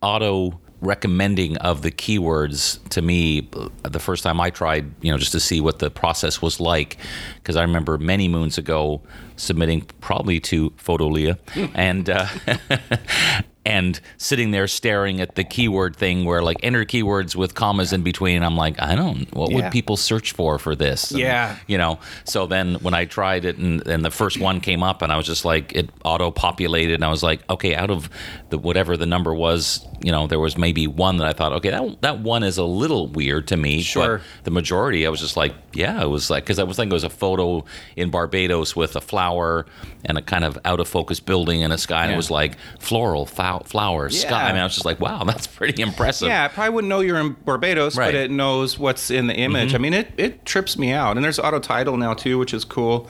auto 0.01 0.59
recommending 0.81 1.57
of 1.57 1.81
the 1.81 1.91
keywords 1.91 2.79
to 2.89 3.01
me 3.01 3.49
the 3.83 3.99
first 3.99 4.23
time 4.23 4.39
I 4.39 4.49
tried, 4.51 4.91
you 5.01 5.11
know, 5.11 5.17
just 5.17 5.31
to 5.31 5.39
see 5.39 5.59
what 5.59 5.79
the 5.79 5.89
process 5.89 6.41
was 6.41 6.59
like, 6.59 6.97
because 7.37 7.55
I 7.55 7.61
remember 7.63 7.97
many 7.97 8.27
moons 8.27 8.57
ago 8.57 9.01
submitting 9.37 9.81
probably 10.01 10.39
to 10.41 10.69
Photolia 10.71 11.37
and 11.75 12.09
uh, 12.09 12.27
and 13.65 13.99
sitting 14.17 14.51
there 14.51 14.65
staring 14.67 15.19
at 15.19 15.35
the 15.35 15.43
keyword 15.43 15.93
thing 15.95 16.23
where 16.23 16.41
like 16.41 16.57
enter 16.63 16.85
keywords 16.85 17.35
with 17.35 17.53
commas 17.53 17.91
in 17.91 18.01
between. 18.01 18.41
I'm 18.41 18.55
like, 18.55 18.81
I 18.81 18.95
don't. 18.95 19.31
What 19.35 19.49
Yeah. 19.51 19.55
would 19.63 19.71
people 19.71 19.97
search 19.97 20.31
for 20.31 20.57
for 20.57 20.73
this? 20.75 21.11
And, 21.11 21.19
Yeah. 21.19 21.57
you 21.67 21.77
know. 21.77 21.99
So 22.23 22.47
then 22.47 22.75
when 22.75 22.93
I 22.93 23.03
tried 23.05 23.43
it 23.43 23.57
and, 23.57 23.85
and 23.85 24.05
the 24.05 24.09
first 24.11 24.39
one 24.39 24.61
came 24.61 24.83
up 24.83 25.01
and 25.01 25.11
I 25.11 25.17
was 25.17 25.25
just 25.25 25.43
like 25.43 25.73
it 25.75 25.89
auto 26.05 26.31
populated 26.31 26.93
and 26.95 27.03
I 27.03 27.09
was 27.09 27.23
like, 27.23 27.41
okay, 27.49 27.75
out 27.75 27.89
of 27.91 28.09
the 28.49 28.57
whatever 28.57 28.95
the 28.95 29.05
number 29.05 29.33
was, 29.33 29.85
you 30.01 30.11
know, 30.11 30.27
there 30.27 30.39
was 30.39 30.57
maybe 30.57 30.85
one 30.87 31.17
that 31.17 31.27
I 31.27 31.33
thought, 31.33 31.53
okay, 31.53 31.69
that 31.71 32.01
that 32.01 32.19
one 32.19 32.43
is 32.43 32.57
a 32.57 32.63
little 32.63 33.07
weird 33.07 33.47
to 33.47 33.57
me. 33.57 33.81
Sure. 33.81 34.17
But 34.17 34.43
the 34.45 34.51
majority, 34.51 35.05
I 35.07 35.09
was 35.09 35.19
just 35.19 35.35
like, 35.37 35.53
yeah, 35.73 36.01
it 36.01 36.07
was 36.07 36.29
like 36.29 36.43
because 36.43 36.59
I 36.59 36.63
was 36.63 36.77
thinking 36.77 36.91
it 36.91 36.93
was 36.93 37.03
a 37.03 37.09
photo 37.09 37.65
in 37.95 38.09
Barbados 38.11 38.75
with 38.75 38.95
a 38.95 39.01
flower 39.01 39.65
and 40.05 40.17
a 40.17 40.21
kind 40.21 40.43
of 40.43 40.57
out 40.65 40.79
of 40.79 40.87
focus 40.87 41.19
building 41.19 41.63
and 41.63 41.73
a 41.73 41.77
sky, 41.77 42.03
and 42.03 42.13
it 42.13 42.17
was 42.17 42.29
like 42.31 42.57
floral, 42.79 43.25
fou- 43.25 43.63
flowers, 43.65 44.21
sky. 44.21 44.49
I 44.49 44.51
mean, 44.53 44.61
I 44.61 44.63
was 44.65 44.73
just 44.73 44.85
like, 44.85 44.99
wow, 44.99 45.23
that's 45.25 45.47
pretty 45.47 45.81
impressive. 45.81 46.27
Yeah, 46.27 46.45
I 46.45 46.47
probably 46.47 46.73
wouldn't 46.75 46.89
know 46.89 46.99
you're 46.99 47.19
in 47.19 47.33
Barbados, 47.45 47.97
Right. 47.97 48.07
Mm-hmm. 48.07 48.15
but 48.17 48.21
it 48.23 48.31
knows 48.31 48.77
what's 48.79 49.09
in 49.11 49.27
the 49.27 49.35
image. 49.35 49.73
I 49.73 49.77
mean, 49.79 49.93
it, 49.93 50.11
it 50.17 50.45
trips 50.45 50.77
me 50.77 50.91
out. 50.91 51.17
And 51.17 51.23
there's 51.25 51.39
auto 51.39 51.59
title 51.59 51.97
now 51.97 52.13
too, 52.13 52.37
which 52.37 52.53
is 52.53 52.63
cool. 52.63 53.09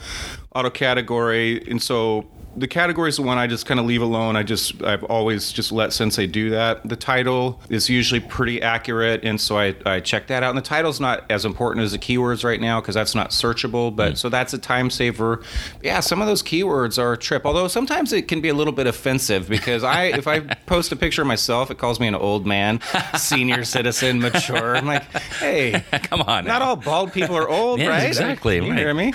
Auto 0.54 0.70
category, 0.70 1.62
and 1.70 1.80
so 1.82 2.26
the 2.58 2.68
category 2.68 3.08
is 3.08 3.16
the 3.16 3.22
one 3.22 3.38
I 3.38 3.46
just 3.46 3.66
kind 3.66 3.78
of 3.80 3.86
leave 3.86 4.02
alone. 4.02 4.36
I 4.36 4.42
just 4.42 4.82
I've 4.82 5.04
always 5.04 5.52
just 5.52 5.72
let 5.72 5.92
Sensei 5.92 6.26
do 6.26 6.50
that. 6.50 6.86
The 6.88 6.96
title 6.96 7.60
is 7.70 7.88
usually 7.88 8.20
pretty 8.20 8.60
accurate, 8.62 9.24
and 9.24 9.40
so 9.40 9.58
I, 9.58 9.74
I 9.86 10.00
check 10.00 10.26
that 10.28 10.42
out. 10.42 10.50
And 10.50 10.58
the 10.58 10.62
title's 10.62 11.00
not 11.00 11.24
as 11.30 11.44
important 11.44 11.84
as 11.84 11.92
the 11.92 11.98
keywords 11.98 12.44
right 12.44 12.60
now 12.60 12.80
because 12.80 12.94
that's 12.94 13.14
not 13.14 13.30
searchable. 13.30 13.94
But 13.94 14.12
Mm. 14.14 14.16
so 14.18 14.28
that's 14.28 14.52
a 14.54 14.58
time 14.58 14.90
saver. 14.90 15.42
Yeah, 15.82 16.00
some 16.00 16.20
of 16.20 16.26
those 16.26 16.42
keywords 16.42 16.98
are 16.98 17.12
a 17.12 17.18
trip. 17.18 17.44
Although 17.46 17.68
sometimes 17.68 18.12
it 18.12 18.28
can 18.28 18.40
be 18.40 18.48
a 18.48 18.54
little 18.54 18.72
bit 18.72 18.86
offensive 18.86 19.48
because 19.48 19.84
I 19.84 20.04
if 20.04 20.26
I 20.26 20.40
post 20.66 20.90
a 20.92 20.96
picture 20.96 21.22
of 21.22 21.28
myself, 21.28 21.70
it 21.70 21.78
calls 21.78 22.00
me 22.00 22.06
an 22.06 22.14
old 22.14 22.46
man, 22.46 22.80
senior 23.16 23.64
citizen, 23.64 24.20
mature. 24.20 24.76
I'm 24.76 24.86
like, 24.86 25.04
hey, 25.40 25.84
Come 26.04 26.22
on, 26.22 26.44
not 26.44 26.60
now. 26.60 26.68
all 26.70 26.76
bald 26.76 27.12
people 27.12 27.36
are 27.36 27.48
old, 27.48 27.78
Yes, 27.80 27.88
right? 27.88 28.06
exactly, 28.06 28.56
You 28.56 28.70
right. 28.70 28.78
hear 28.78 28.94
me? 28.94 29.12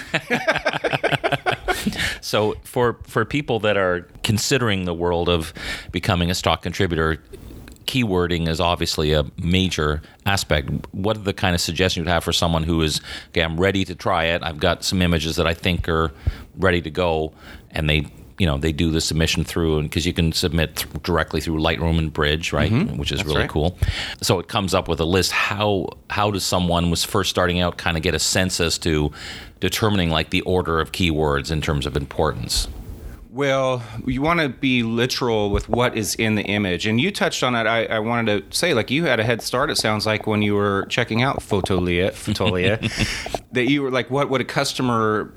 So 2.23 2.55
for 2.63 2.99
for 3.03 3.25
people 3.25 3.59
that 3.59 3.75
are 3.75 4.07
considering 4.23 4.85
the 4.85 4.93
world 4.93 5.27
of 5.27 5.53
becoming 5.91 6.31
a 6.31 6.35
stock 6.35 6.61
contributor, 6.61 7.21
keywording 7.85 8.47
is 8.47 8.61
obviously 8.61 9.11
a 9.11 9.25
major 9.37 10.01
aspect. 10.25 10.69
What 10.91 11.17
are 11.17 11.21
the 11.21 11.33
kind 11.33 11.53
of 11.53 11.59
suggestions 11.59 12.05
you'd 12.05 12.11
have 12.11 12.23
for 12.23 12.31
someone 12.31 12.63
who 12.63 12.81
is, 12.81 13.01
okay, 13.29 13.41
I'm 13.41 13.59
ready 13.59 13.83
to 13.85 13.93
try 13.93 14.25
it. 14.25 14.41
I've 14.41 14.59
got 14.59 14.85
some 14.85 15.01
images 15.01 15.35
that 15.35 15.45
I 15.45 15.53
think 15.53 15.89
are 15.89 16.13
ready 16.55 16.81
to 16.81 16.89
go, 16.89 17.33
and 17.71 17.89
they 17.89 18.07
you 18.37 18.45
know 18.45 18.57
they 18.57 18.71
do 18.71 18.89
the 18.91 19.01
submission 19.01 19.43
through 19.43 19.77
and 19.79 19.89
because 19.89 20.05
you 20.05 20.13
can 20.13 20.31
submit 20.31 20.75
th- 20.77 21.03
directly 21.03 21.41
through 21.41 21.59
Lightroom 21.59 21.97
and 21.97 22.11
Bridge, 22.11 22.53
right? 22.53 22.71
Mm-hmm. 22.71 22.97
Which 22.97 23.11
is 23.11 23.23
really 23.23 23.41
right. 23.41 23.49
cool. 23.49 23.77
So 24.21 24.39
it 24.39 24.47
comes 24.47 24.73
up 24.73 24.87
with 24.87 24.99
a 24.99 25.05
list. 25.05 25.31
How 25.31 25.89
how 26.09 26.31
does 26.31 26.43
someone 26.43 26.89
was 26.89 27.03
first 27.03 27.29
starting 27.29 27.59
out 27.59 27.77
kind 27.77 27.97
of 27.97 28.03
get 28.03 28.13
a 28.13 28.19
sense 28.19 28.59
as 28.59 28.77
to 28.79 29.11
determining 29.59 30.09
like 30.09 30.29
the 30.31 30.41
order 30.41 30.79
of 30.79 30.91
keywords 30.91 31.51
in 31.51 31.61
terms 31.61 31.85
of 31.85 31.95
importance? 31.95 32.67
Well, 33.33 33.81
you 34.05 34.21
want 34.21 34.41
to 34.41 34.49
be 34.49 34.83
literal 34.83 35.49
with 35.49 35.67
what 35.67 35.97
is 35.97 36.13
in 36.13 36.35
the 36.35 36.43
image. 36.43 36.85
And 36.85 37.01
you 37.01 37.11
touched 37.11 37.41
on 37.41 37.55
it. 37.55 37.65
I, 37.65 37.85
I 37.85 37.97
wanted 37.97 38.51
to 38.51 38.55
say, 38.55 38.75
like, 38.75 38.91
you 38.91 39.05
had 39.05 39.19
a 39.19 39.23
head 39.23 39.41
start, 39.41 39.71
it 39.71 39.77
sounds 39.77 40.05
like, 40.05 40.27
when 40.27 40.43
you 40.43 40.53
were 40.53 40.85
checking 40.85 41.23
out 41.23 41.39
Photolia, 41.39 42.11
Fotolia 42.11 42.77
that 43.53 43.67
you 43.67 43.81
were 43.81 43.89
like, 43.89 44.11
what 44.11 44.29
would 44.29 44.41
a 44.41 44.45
customer 44.45 45.33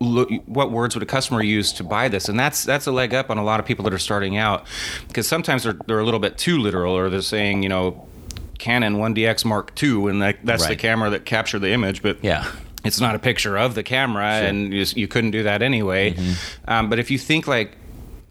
what 0.00 0.70
words 0.72 0.94
would 0.96 1.02
a 1.02 1.06
customer 1.06 1.42
use 1.42 1.72
to 1.74 1.84
buy 1.84 2.08
this? 2.08 2.28
And 2.28 2.40
that's 2.40 2.64
that's 2.64 2.86
a 2.86 2.92
leg 2.92 3.12
up 3.12 3.28
on 3.30 3.36
a 3.38 3.44
lot 3.44 3.60
of 3.60 3.66
people 3.66 3.84
that 3.84 3.92
are 3.92 3.98
starting 3.98 4.36
out 4.38 4.66
because 5.08 5.26
sometimes 5.26 5.64
they're, 5.64 5.76
they're 5.86 6.00
a 6.00 6.04
little 6.04 6.20
bit 6.20 6.38
too 6.38 6.58
literal 6.58 6.94
or 6.96 7.10
they're 7.10 7.20
saying 7.20 7.62
you 7.62 7.68
know 7.68 8.06
canon 8.58 8.96
1dx 8.96 9.44
mark 9.44 9.72
ii 9.82 10.06
and 10.08 10.20
that, 10.22 10.36
that's 10.44 10.66
the 10.66 10.76
camera 10.76 11.08
that 11.10 11.24
captured 11.24 11.60
the 11.60 11.70
image 11.70 12.02
but 12.02 12.18
Yeah. 12.22 12.44
it's 12.84 13.00
not 13.00 13.14
a 13.14 13.18
picture 13.18 13.56
of 13.56 13.74
the 13.74 13.82
camera 13.82 14.24
and 14.26 14.72
you, 14.72 14.84
you 14.96 15.08
couldn't 15.08 15.30
do 15.30 15.42
that 15.44 15.62
anyway. 15.62 16.14
Um, 16.68 16.88
but 16.90 16.98
if 16.98 17.10
you 17.10 17.16
think 17.18 17.46
like 17.46 17.76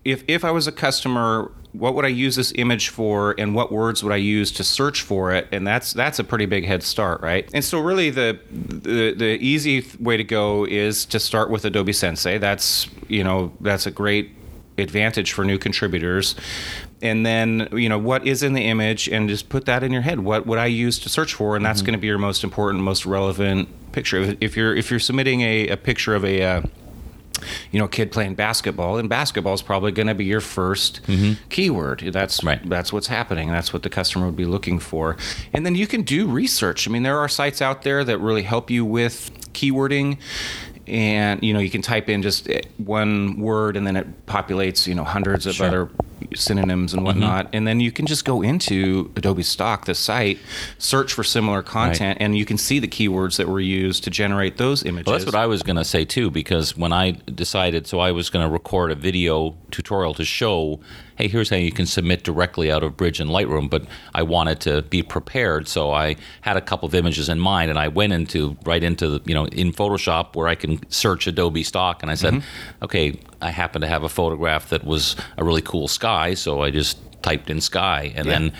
if, 0.06 0.24
if 0.28 0.44
i 0.46 0.52
was 0.52 0.66
a 0.68 0.72
customer 0.72 1.52
what 1.74 1.94
would 1.94 2.06
i 2.06 2.10
use 2.10 2.36
this 2.36 2.52
image 2.56 2.90
for 2.90 3.36
and 3.38 3.54
what 3.54 3.72
words 3.72 4.04
would 4.04 4.14
i 4.14 4.18
use 4.18 4.52
to 4.52 4.64
search 4.64 5.02
for 5.02 5.32
it? 5.34 5.48
And 5.52 5.66
that's 5.66 5.94
that's 5.94 6.20
a 6.20 6.24
pretty 6.24 6.46
big 6.46 6.66
head 6.66 6.84
start 6.84 7.22
right? 7.22 7.50
And 7.54 7.64
so 7.64 7.80
really 7.80 8.10
the 8.10 8.40
the, 8.50 9.14
the 9.14 9.38
easy 9.40 9.86
way 10.00 10.18
to 10.18 10.24
go 10.24 10.66
is 10.66 11.06
to 11.08 11.20
start 11.20 11.50
with 11.50 11.66
adobe 11.66 11.94
sensei. 11.94 12.38
That's 12.38 12.88
you 13.08 13.24
know 13.24 13.52
that's 13.62 13.86
a 13.86 13.92
great 13.92 14.32
advantage 14.78 15.34
for 15.34 15.44
new 15.44 15.58
contributors. 15.58 16.36
And 17.02 17.26
then 17.26 17.70
you 17.72 17.88
know 17.88 18.00
what 18.00 18.26
is 18.26 18.44
in 18.44 18.54
the 18.54 18.66
image 18.66 19.08
and 19.08 19.30
just 19.30 19.50
put 19.50 19.66
that 19.66 19.84
in 19.84 19.92
your 19.92 20.02
head. 20.02 20.20
What 20.20 20.46
would 20.48 20.60
i 20.60 20.66
use 20.66 21.00
to 21.00 21.10
search 21.10 21.34
for? 21.34 21.56
And 21.56 21.66
that's 21.66 21.82
going 21.82 21.94
to 21.94 22.00
be 22.00 22.08
your 22.08 22.18
most 22.18 22.44
important 22.44 22.84
most 22.84 23.06
relevant 23.06 23.70
picture. 23.92 24.18
If, 24.18 24.38
if 24.42 24.58
you're 24.58 24.76
if 24.76 24.90
you're 24.90 25.00
submitting 25.00 25.42
a, 25.42 25.68
a 25.70 25.78
picture 25.78 26.16
of 26.16 26.26
a 26.26 26.42
uh, 26.42 26.62
you 27.72 27.79
know, 27.79 27.88
kid 27.88 28.12
playing 28.12 28.36
basketball, 28.36 28.98
and 28.98 29.10
basketball 29.10 29.53
is 29.53 29.62
probably 29.62 29.91
going 29.91 30.08
to 30.08 30.15
be 30.15 30.25
your 30.25 30.41
1st 30.41 31.01
mm-hmm. 31.01 31.34
keyword. 31.50 32.00
That's 32.12 32.43
Right. 32.43 32.67
that's 32.69 32.93
what's 32.93 33.08
happening. 33.08 33.50
That's 33.50 33.74
what 33.74 33.84
the 33.84 33.89
customer 33.89 34.25
would 34.25 34.36
be 34.36 34.46
looking 34.46 34.79
for. 34.79 35.17
And 35.53 35.65
then 35.65 35.75
you 35.75 35.88
can 35.88 36.01
do 36.01 36.27
research. 36.27 36.88
I 36.88 36.91
mean, 36.91 37.03
there 37.03 37.17
are 37.17 37.27
sites 37.27 37.62
out 37.62 37.84
there 37.84 38.03
that 38.03 38.17
really 38.19 38.43
help 38.43 38.69
you 38.69 38.86
with 38.86 39.31
keywording. 39.53 40.17
And 40.89 41.41
you 41.43 41.53
know, 41.53 41.60
you 41.60 41.69
can 41.69 41.81
type 41.81 42.10
in 42.10 42.22
just 42.22 42.50
eh, 42.50 42.62
one 42.77 43.39
word, 43.39 43.77
and 43.77 43.86
then 43.86 43.96
it 43.96 44.25
populates 44.25 44.88
you 44.88 44.96
know 44.96 45.03
hundreds 45.03 45.46
of 45.46 45.55
Sure. 45.55 45.67
other 45.67 45.89
synonyms 46.36 46.93
and 46.93 47.03
whatnot. 47.03 47.50
And 47.53 47.65
then 47.65 47.79
you 47.79 47.91
can 47.91 48.05
just 48.05 48.25
go 48.25 48.41
into 48.41 49.12
Adobe 49.15 49.41
Stock, 49.43 49.86
the 49.86 49.96
site, 49.96 50.38
search 50.77 51.13
for 51.13 51.24
similar 51.24 51.62
content, 51.63 52.17
and 52.22 52.38
you 52.38 52.46
can 52.46 52.58
see 52.58 52.79
the 52.79 52.88
keywords 52.88 53.38
that 53.38 53.48
were 53.48 53.60
used 53.60 54.03
to 54.03 54.10
generate 54.10 54.58
those 54.58 54.84
images. 54.84 55.08
Well, 55.08 55.15
that's 55.17 55.25
what 55.25 55.36
I 55.36 55.46
was 55.48 55.63
going 55.63 55.77
to 55.77 55.86
say 55.86 56.05
too, 56.05 56.29
because 56.29 56.75
when 56.77 56.91
I 56.93 57.12
decided, 57.12 57.88
so 57.88 58.00
I 58.00 58.12
was 58.12 58.29
going 58.29 58.46
to 58.46 58.51
record 58.51 58.91
a 58.91 58.96
video 58.96 59.55
tutorial 59.72 60.13
to 60.15 60.25
show, 60.25 60.79
hey, 61.20 61.28
here's 61.28 61.50
how 61.50 61.58
you 61.58 61.72
can 61.72 61.86
submit 61.86 62.24
directly 62.24 62.72
out 62.72 62.82
of 62.82 62.96
Bridge 62.96 63.20
and 63.20 63.30
Lightroom, 63.30 63.70
but 63.70 63.84
I 64.16 64.24
wanted 64.24 64.62
to 64.62 64.84
be 64.84 65.04
prepared, 65.04 65.68
so 65.68 65.92
I 65.92 66.16
had 66.40 66.56
a 66.56 66.62
couple 66.62 66.88
of 66.88 66.96
images 66.96 67.28
in 67.28 67.42
mind, 67.42 67.70
and 67.70 67.78
I 67.78 67.90
went 67.90 68.14
into 68.14 68.56
right 68.64 68.82
into 68.82 69.10
the, 69.10 69.22
you 69.26 69.36
know, 69.36 69.46
in 69.48 69.74
Photoshop 69.74 70.36
where 70.38 70.48
I 70.48 70.56
can 70.56 70.80
search 70.90 71.28
Adobe 71.28 71.64
stock, 71.64 72.02
and 72.02 72.10
I 72.10 72.16
said, 72.16 72.36
mm-hmm. 72.36 72.84
okay, 72.86 73.20
I 73.42 73.52
happen 73.52 73.82
to 73.82 73.88
have 73.88 74.04
a 74.04 74.10
photograph 74.10 74.70
that 74.70 74.86
was 74.86 75.18
a 75.38 75.44
really 75.44 75.62
cool 75.62 75.90
sky, 75.90 76.36
so 76.36 76.62
I 76.62 76.72
just 76.72 76.98
typed 77.22 77.50
in 77.50 77.60
sky, 77.60 78.14
and 78.16 78.26
Yeah. 78.26 78.40
then 78.40 78.54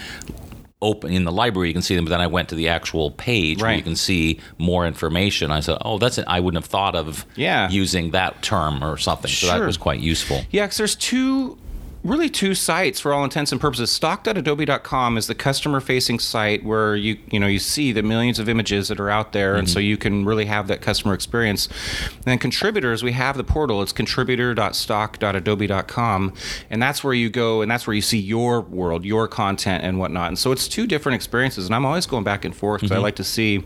open 0.82 1.12
in 1.12 1.26
the 1.26 1.32
library 1.32 1.68
you 1.68 1.74
can 1.74 1.82
see 1.82 1.94
them 1.94 2.06
but 2.06 2.10
then 2.10 2.22
i 2.22 2.28
went 2.28 2.48
to 2.48 2.56
the 2.56 2.70
actual 2.70 3.12
page 3.12 3.62
where 3.62 3.74
you 3.76 3.82
can 3.84 3.98
see 3.98 4.40
more 4.58 4.88
information. 4.88 5.52
I 5.52 5.60
said 5.60 5.78
oh 5.82 5.98
that's 5.98 6.18
it. 6.18 6.24
I 6.26 6.40
wouldn't 6.40 6.64
have 6.64 6.72
thought 6.72 6.96
of 6.96 7.26
Yeah. 7.36 7.70
using 7.70 8.12
that 8.12 8.42
term 8.42 8.82
or 8.82 8.96
something 8.96 9.30
so 9.30 9.48
that 9.48 9.60
was 9.60 9.76
quite 9.76 10.00
useful. 10.00 10.42
Yeah, 10.52 10.66
because 10.66 10.78
there's 10.78 10.96
two, 10.96 11.58
really 12.04 12.30
two 12.30 12.54
sites 12.56 13.00
for 13.00 13.14
all 13.14 13.24
intents 13.24 13.52
and 13.52 13.60
purposes. 13.60 13.92
Stock.adobe.com 13.92 15.18
is 15.18 15.28
the 15.28 15.36
customer-facing 15.36 16.20
site 16.20 16.64
where 16.64 16.96
you 16.96 17.18
you 17.30 17.38
know 17.40 17.48
you 17.48 17.60
see 17.60 17.92
the 17.92 18.02
millions 18.04 18.40
of 18.40 18.48
images 18.48 18.88
that 18.88 18.98
are 19.00 19.10
out 19.10 19.34
there, 19.34 19.56
and 19.56 19.68
so 19.70 19.80
mm-hmm. 19.80 19.88
you 19.88 19.98
can 19.98 20.26
really 20.26 20.46
have 20.46 20.68
that 20.68 20.82
customer 20.82 21.14
experience. 21.14 21.68
And 22.16 22.24
then 22.26 22.40
contributors, 22.40 23.04
we 23.04 23.12
have 23.14 23.38
the 23.38 23.44
portal. 23.44 23.82
It's 23.82 23.92
contributor.stock.adobe.com, 23.92 26.34
and 26.70 26.82
that's 26.82 27.04
where 27.04 27.14
you 27.14 27.30
go, 27.30 27.62
and 27.62 27.70
that's 27.70 27.86
where 27.86 27.94
you 27.94 28.02
see 28.02 28.20
your 28.20 28.62
world, 28.62 29.04
your 29.06 29.28
content, 29.28 29.84
and 29.84 30.00
whatnot. 30.00 30.30
And 30.30 30.40
so 30.40 30.52
it's 30.52 30.68
two 30.68 30.88
different 30.88 31.16
experiences, 31.16 31.66
and 31.66 31.76
I'm 31.76 31.86
always 31.86 32.06
going 32.06 32.24
back 32.24 32.46
and 32.46 32.56
forth 32.56 32.82
because 32.82 32.92
I 32.92 32.96
mm-hmm. 32.96 33.04
like 33.04 33.18
to 33.18 33.24
see 33.24 33.64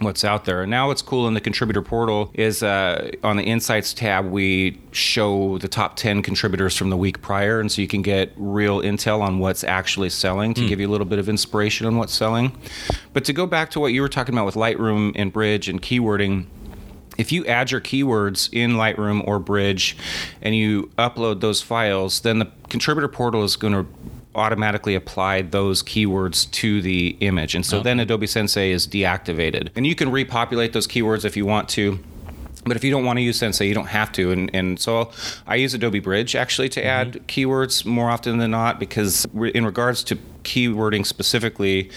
what's 0.00 0.24
out 0.24 0.44
there. 0.44 0.62
And 0.62 0.70
now 0.70 0.88
what's 0.88 1.02
cool 1.02 1.26
in 1.26 1.34
the 1.34 1.40
contributor 1.40 1.82
portal 1.82 2.30
is 2.34 2.62
uh, 2.62 3.10
on 3.22 3.36
the 3.36 3.44
insights 3.44 3.94
tab, 3.94 4.26
we 4.26 4.78
show 4.92 5.58
the 5.58 5.68
top 5.68 5.96
10 5.96 6.22
contributors 6.22 6.76
from 6.76 6.90
the 6.90 6.96
week 6.96 7.22
prior. 7.22 7.60
And 7.60 7.70
so 7.70 7.80
you 7.82 7.88
can 7.88 8.02
get 8.02 8.32
real 8.36 8.80
intel 8.80 9.20
on 9.20 9.38
what's 9.38 9.64
actually 9.64 10.10
selling 10.10 10.54
to 10.54 10.66
give 10.66 10.80
you 10.80 10.88
a 10.88 10.92
little 10.92 11.06
bit 11.06 11.18
of 11.18 11.28
inspiration 11.28 11.86
on 11.86 11.96
what's 11.96 12.14
selling. 12.14 12.56
But 13.12 13.24
to 13.26 13.32
go 13.32 13.46
back 13.46 13.70
to 13.70 13.80
what 13.80 13.92
you 13.92 14.02
were 14.02 14.08
talking 14.08 14.34
about 14.34 14.46
with 14.46 14.54
Lightroom 14.54 15.12
and 15.14 15.32
Bridge 15.32 15.68
and 15.68 15.80
keywording, 15.80 16.46
if 17.18 17.32
you 17.32 17.46
add 17.46 17.70
your 17.70 17.80
keywords 17.80 18.48
in 18.52 18.72
Lightroom 18.72 19.26
or 19.26 19.38
Bridge 19.38 19.96
and 20.42 20.54
you 20.54 20.90
upload 20.98 21.40
those 21.40 21.62
files, 21.62 22.20
then 22.20 22.38
the 22.38 22.50
contributor 22.68 23.08
portal 23.08 23.42
is 23.42 23.56
going 23.56 23.72
to 23.72 23.86
automatically 24.36 24.94
apply 24.94 25.42
those 25.42 25.82
keywords 25.82 26.50
to 26.52 26.82
the 26.82 27.16
image. 27.20 27.54
And 27.54 27.64
so 27.64 27.80
then 27.80 27.98
Adobe 28.00 28.26
Sensei 28.26 28.70
is 28.70 28.86
deactivated. 28.86 29.70
And 29.74 29.86
you 29.86 29.94
can 29.94 30.10
repopulate 30.10 30.72
those 30.72 30.86
keywords 30.86 31.24
if 31.24 31.36
you 31.36 31.46
want 31.46 31.68
to. 31.70 31.98
But 32.64 32.76
if 32.76 32.82
you 32.82 32.90
don't 32.90 33.04
want 33.04 33.18
to 33.18 33.22
use 33.22 33.38
Sensei, 33.38 33.66
you 33.68 33.74
don't 33.74 33.86
have 33.86 34.10
to. 34.12 34.32
And, 34.32 34.50
and 34.52 34.78
so 34.78 35.10
I 35.46 35.54
use 35.54 35.72
Adobe 35.72 36.00
Bridge 36.00 36.34
actually 36.34 36.68
to 36.70 36.84
add 36.84 37.12
mm-hmm. 37.12 37.24
keywords 37.26 37.86
more 37.86 38.10
often 38.10 38.38
than 38.38 38.50
not 38.50 38.80
because 38.80 39.24
in 39.54 39.64
regards 39.64 40.02
to 40.04 40.16
keywording 40.42 41.06
specifically, 41.06 41.90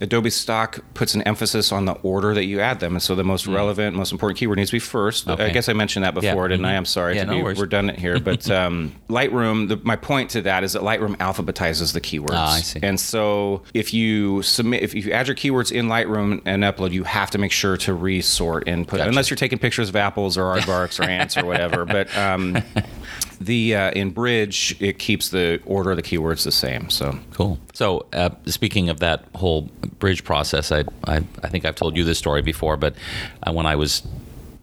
Adobe 0.00 0.30
Stock 0.30 0.80
puts 0.94 1.14
an 1.14 1.22
emphasis 1.22 1.70
on 1.72 1.84
the 1.84 1.92
order 2.02 2.34
that 2.34 2.44
you 2.44 2.60
add 2.60 2.80
them. 2.80 2.94
And 2.94 3.02
so 3.02 3.14
the 3.14 3.22
most 3.24 3.46
relevant, 3.46 3.94
most 3.96 4.10
important 4.12 4.38
keyword 4.38 4.58
needs 4.58 4.70
to 4.70 4.76
be 4.76 4.80
first. 4.80 5.28
I 5.28 5.50
guess 5.50 5.68
I 5.68 5.72
mentioned 5.72 6.04
that 6.04 6.14
Yeah, 6.20 6.32
before, 6.32 6.48
didn't 6.48 6.64
I? 6.64 6.72
mhm. 6.72 6.76
I'm 6.78 6.84
sorry 6.84 7.14
Yeah, 7.16 7.24
to 7.24 7.30
no 7.30 7.36
be 7.38 7.42
worries. 7.44 7.60
redundant 7.60 7.98
here. 7.98 8.18
But 8.18 8.50
um, 8.50 8.92
Lightroom, 9.08 9.68
the, 9.68 9.76
my 9.84 9.96
point 9.96 10.30
to 10.30 10.42
that 10.42 10.64
is 10.64 10.72
that 10.72 10.82
Lightroom 10.82 11.16
alphabetizes 11.18 11.92
the 11.92 12.00
keywords. 12.00 12.30
Ah, 12.32 12.54
I 12.54 12.60
see. 12.60 12.80
And 12.82 12.98
so 12.98 13.62
if 13.72 13.94
you 13.94 14.42
submit, 14.42 14.82
if 14.82 14.94
you 14.94 15.12
add 15.12 15.28
your 15.28 15.36
keywords 15.36 15.70
in 15.70 15.86
Lightroom 15.86 16.42
and 16.44 16.64
upload, 16.64 16.90
you 16.92 17.04
have 17.04 17.30
to 17.30 17.38
make 17.38 17.52
sure 17.52 17.76
to 17.78 17.94
resort 17.94 18.64
and 18.66 18.86
put, 18.88 18.96
Gotcha. 18.98 19.08
unless 19.08 19.30
you're 19.30 19.36
taking 19.36 19.58
pictures 19.58 19.88
of 19.88 19.96
apples 19.96 20.36
or 20.36 20.42
aardvarks 20.44 20.98
or 20.98 21.04
ants 21.08 21.36
or 21.36 21.44
whatever. 21.44 21.84
But 21.84 22.14
um, 22.16 22.58
the 23.40 23.74
uh, 23.74 23.90
in 23.92 24.10
Bridge, 24.10 24.76
it 24.80 24.98
keeps 24.98 25.28
the 25.28 25.60
order 25.66 25.90
of 25.90 25.96
the 25.96 26.02
keywords 26.02 26.44
the 26.44 26.52
same. 26.52 26.90
So 26.90 27.18
Cool. 27.32 27.58
So, 27.72 28.06
uh, 28.12 28.30
speaking 28.46 28.88
of 28.88 29.00
that 29.00 29.24
whole 29.34 29.62
bridge 29.98 30.24
process, 30.24 30.70
I, 30.70 30.84
I, 31.06 31.16
I 31.42 31.48
think 31.48 31.64
I've 31.64 31.74
told 31.74 31.96
you 31.96 32.04
this 32.04 32.18
story 32.18 32.42
before, 32.42 32.76
but 32.76 32.94
uh, 33.42 33.52
when 33.52 33.66
I 33.66 33.76
was 33.76 34.06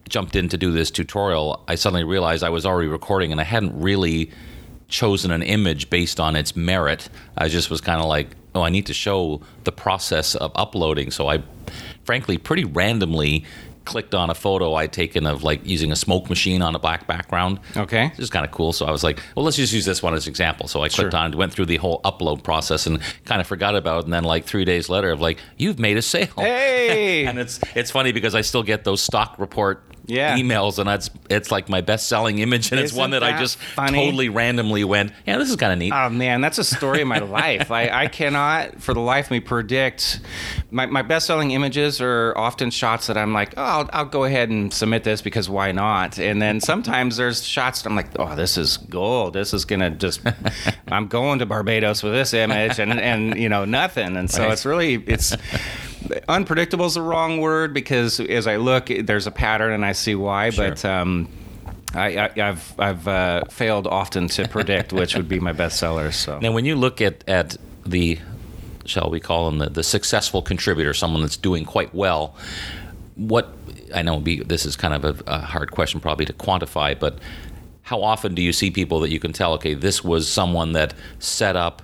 jumped 0.08 0.36
in 0.36 0.50
to 0.50 0.58
do 0.58 0.72
this 0.72 0.92
tutorial, 0.92 1.64
I 1.68 1.76
suddenly 1.76 2.04
realized 2.04 2.44
I 2.44 2.50
was 2.50 2.66
already 2.66 2.88
recording 2.88 3.32
and 3.32 3.42
I 3.42 3.46
hadn't 3.46 3.80
really 3.80 4.32
chosen 4.88 5.32
an 5.32 5.42
image 5.42 5.90
based 5.90 6.20
on 6.20 6.36
its 6.36 6.56
merit. 6.56 7.10
I 7.38 7.48
just 7.48 7.70
was 7.70 7.82
kind 7.82 8.02
of 8.02 8.08
like, 8.08 8.30
oh, 8.54 8.62
I 8.62 8.70
need 8.70 8.86
to 8.88 8.94
show 8.94 9.42
the 9.64 9.72
process 9.72 10.36
of 10.36 10.52
uploading. 10.56 11.12
So 11.12 11.28
I, 11.28 11.42
frankly, 12.04 12.38
pretty 12.38 12.66
randomly 12.66 13.46
clicked 13.86 14.14
on 14.14 14.30
a 14.30 14.36
photo 14.36 14.76
I'd 14.76 14.94
taken 14.94 15.26
of 15.26 15.44
like 15.44 15.66
using 15.66 15.92
a 15.92 15.96
smoke 15.96 16.30
machine 16.30 16.62
on 16.62 16.76
a 16.76 16.80
black 16.80 17.08
background. 17.08 17.60
Okay. 17.76 18.10
This 18.10 18.20
is 18.20 18.30
kind 18.30 18.46
of 18.46 18.52
cool. 18.52 18.74
So 18.74 18.86
I 18.86 18.92
was 18.92 19.04
like, 19.04 19.20
well, 19.36 19.44
let's 19.46 19.58
just 19.58 19.74
use 19.74 19.86
this 19.86 20.04
one 20.04 20.14
as 20.14 20.28
an 20.28 20.32
example. 20.32 20.68
So 20.68 20.82
I 20.84 20.90
clicked 20.90 21.12
Sure. 21.14 21.20
on, 21.20 21.32
went 21.38 21.52
through 21.54 21.66
the 21.66 21.78
whole 21.78 22.02
upload 22.04 22.44
process, 22.44 22.86
and 22.88 23.02
kind 23.26 23.42
of 23.42 23.48
forgot 23.48 23.76
about 23.76 24.00
it. 24.00 24.04
And 24.06 24.14
then 24.14 24.24
like 24.24 24.46
three 24.46 24.66
days 24.66 24.90
later, 24.90 25.12
of 25.12 25.22
like, 25.22 25.40
you've 25.58 25.80
made 25.80 25.98
a 25.98 26.02
sale. 26.02 26.28
Hey! 26.38 27.26
and 27.28 27.40
it's 27.40 27.60
it's 27.76 27.92
funny 27.92 28.12
because 28.12 28.36
I 28.36 28.42
still 28.42 28.64
get 28.64 28.84
those 28.84 29.02
stock 29.02 29.38
report 29.40 29.84
Yeah. 30.08 30.38
emails, 30.38 30.80
and 30.80 30.88
that's 30.90 31.10
it's 31.30 31.52
like 31.52 31.70
my 31.70 31.82
best 31.82 32.08
selling 32.08 32.40
image, 32.40 32.72
and 32.72 32.80
it's 32.80 32.92
Isn't 32.92 33.00
one 33.00 33.12
that, 33.12 33.24
I 33.24 33.40
just 33.40 33.58
funny? 33.58 33.98
totally 34.06 34.30
randomly 34.30 34.84
went, 34.84 35.14
yeah, 35.26 35.38
this 35.38 35.50
is 35.50 35.56
kind 35.56 35.72
of 35.72 35.80
neat. 35.80 35.94
Oh 35.94 36.10
man, 36.10 36.42
that's 36.42 36.58
a 36.58 36.64
story 36.64 37.02
of 37.02 37.08
my 37.08 37.20
life. 37.20 37.72
I, 37.72 37.90
I 37.90 38.08
cannot, 38.08 38.82
for 38.82 38.94
the 38.94 39.00
life 39.00 39.26
of 39.28 39.32
me, 39.32 39.40
predict. 39.40 40.20
My, 40.72 40.86
my 40.86 41.02
best 41.02 41.28
selling 41.28 41.52
images 41.52 42.02
are 42.02 42.34
often 42.38 42.72
shots 42.72 43.08
that 43.08 43.18
I'm 43.18 43.34
like, 43.34 43.54
oh, 43.58 43.62
I'll, 43.64 43.90
I'll 43.94 44.06
go 44.06 44.24
ahead 44.24 44.50
and 44.50 44.74
submit 44.74 45.04
this 45.04 45.22
because 45.22 45.50
why 45.50 45.72
not? 45.72 46.18
And 46.20 46.42
then 46.42 46.60
sometimes 46.62 47.18
there's 47.18 47.44
shots 47.46 47.82
that 47.82 47.90
I'm 47.90 47.96
like, 47.96 48.08
oh, 48.20 48.36
this 48.36 48.58
is 48.58 48.78
gold. 48.78 49.34
This 49.34 49.54
is 49.54 49.66
gonna 49.66 49.92
just, 49.92 50.22
I'm 50.88 51.08
going 51.08 51.40
to 51.40 51.46
Barbados 51.46 52.04
with 52.04 52.14
this 52.14 52.34
image, 52.34 52.80
and 52.80 52.92
and 53.00 53.38
you 53.38 53.50
know 53.50 53.66
nothing. 53.66 54.18
And 54.18 54.30
so 54.30 54.44
Right. 54.44 54.52
it's 54.54 54.66
really 54.66 54.96
it's. 55.08 55.36
Unpredictable 56.28 56.86
is 56.86 56.96
the 56.96 57.02
wrong 57.02 57.40
word 57.40 57.74
because 57.74 58.20
as 58.20 58.48
I 58.48 58.58
look, 58.58 58.88
there's 58.88 59.28
a 59.28 59.32
pattern 59.32 59.74
and 59.74 59.86
I 59.86 59.92
see 59.92 60.16
why. 60.16 60.50
Sure. 60.50 60.70
But 60.70 60.86
um, 60.86 61.30
I, 61.94 62.30
I've 62.38 62.80
I've 62.80 63.08
uh, 63.08 63.44
failed 63.50 63.88
often 63.88 64.28
to 64.30 64.48
predict 64.48 64.94
which 64.94 65.16
would 65.16 65.28
be 65.28 65.40
my 65.40 65.52
best 65.52 65.78
sellers. 65.78 66.16
So 66.16 66.40
Now, 66.40 66.52
when 66.52 66.66
you 66.66 66.76
look 66.76 67.02
at, 67.02 67.28
at 67.28 67.58
the, 67.86 68.20
shall 68.86 69.10
we 69.10 69.20
call 69.20 69.50
them 69.50 69.60
the, 69.60 69.70
the 69.70 69.84
successful 69.84 70.42
contributor, 70.42 70.94
someone 70.94 71.22
that's 71.22 71.38
doing 71.38 71.66
quite 71.66 71.94
well, 71.94 72.36
what 73.16 73.54
I 73.94 74.02
know 74.02 74.20
be, 74.20 74.42
this 74.42 74.66
is 74.66 74.76
kind 74.76 74.94
of 74.94 75.04
a, 75.06 75.24
a 75.28 75.40
hard 75.40 75.72
question 75.72 76.00
probably 76.00 76.26
to 76.26 76.34
quantify, 76.34 76.98
but 76.98 77.20
how 77.84 78.02
often 78.02 78.36
do 78.36 78.42
you 78.42 78.54
see 78.54 78.72
people 78.72 79.02
that 79.02 79.12
you 79.12 79.20
can 79.20 79.34
tell, 79.34 79.54
okay, 79.54 79.74
this 79.74 80.04
was 80.04 80.28
someone 80.28 80.72
that 80.74 80.94
set 81.20 81.56
up 81.58 81.82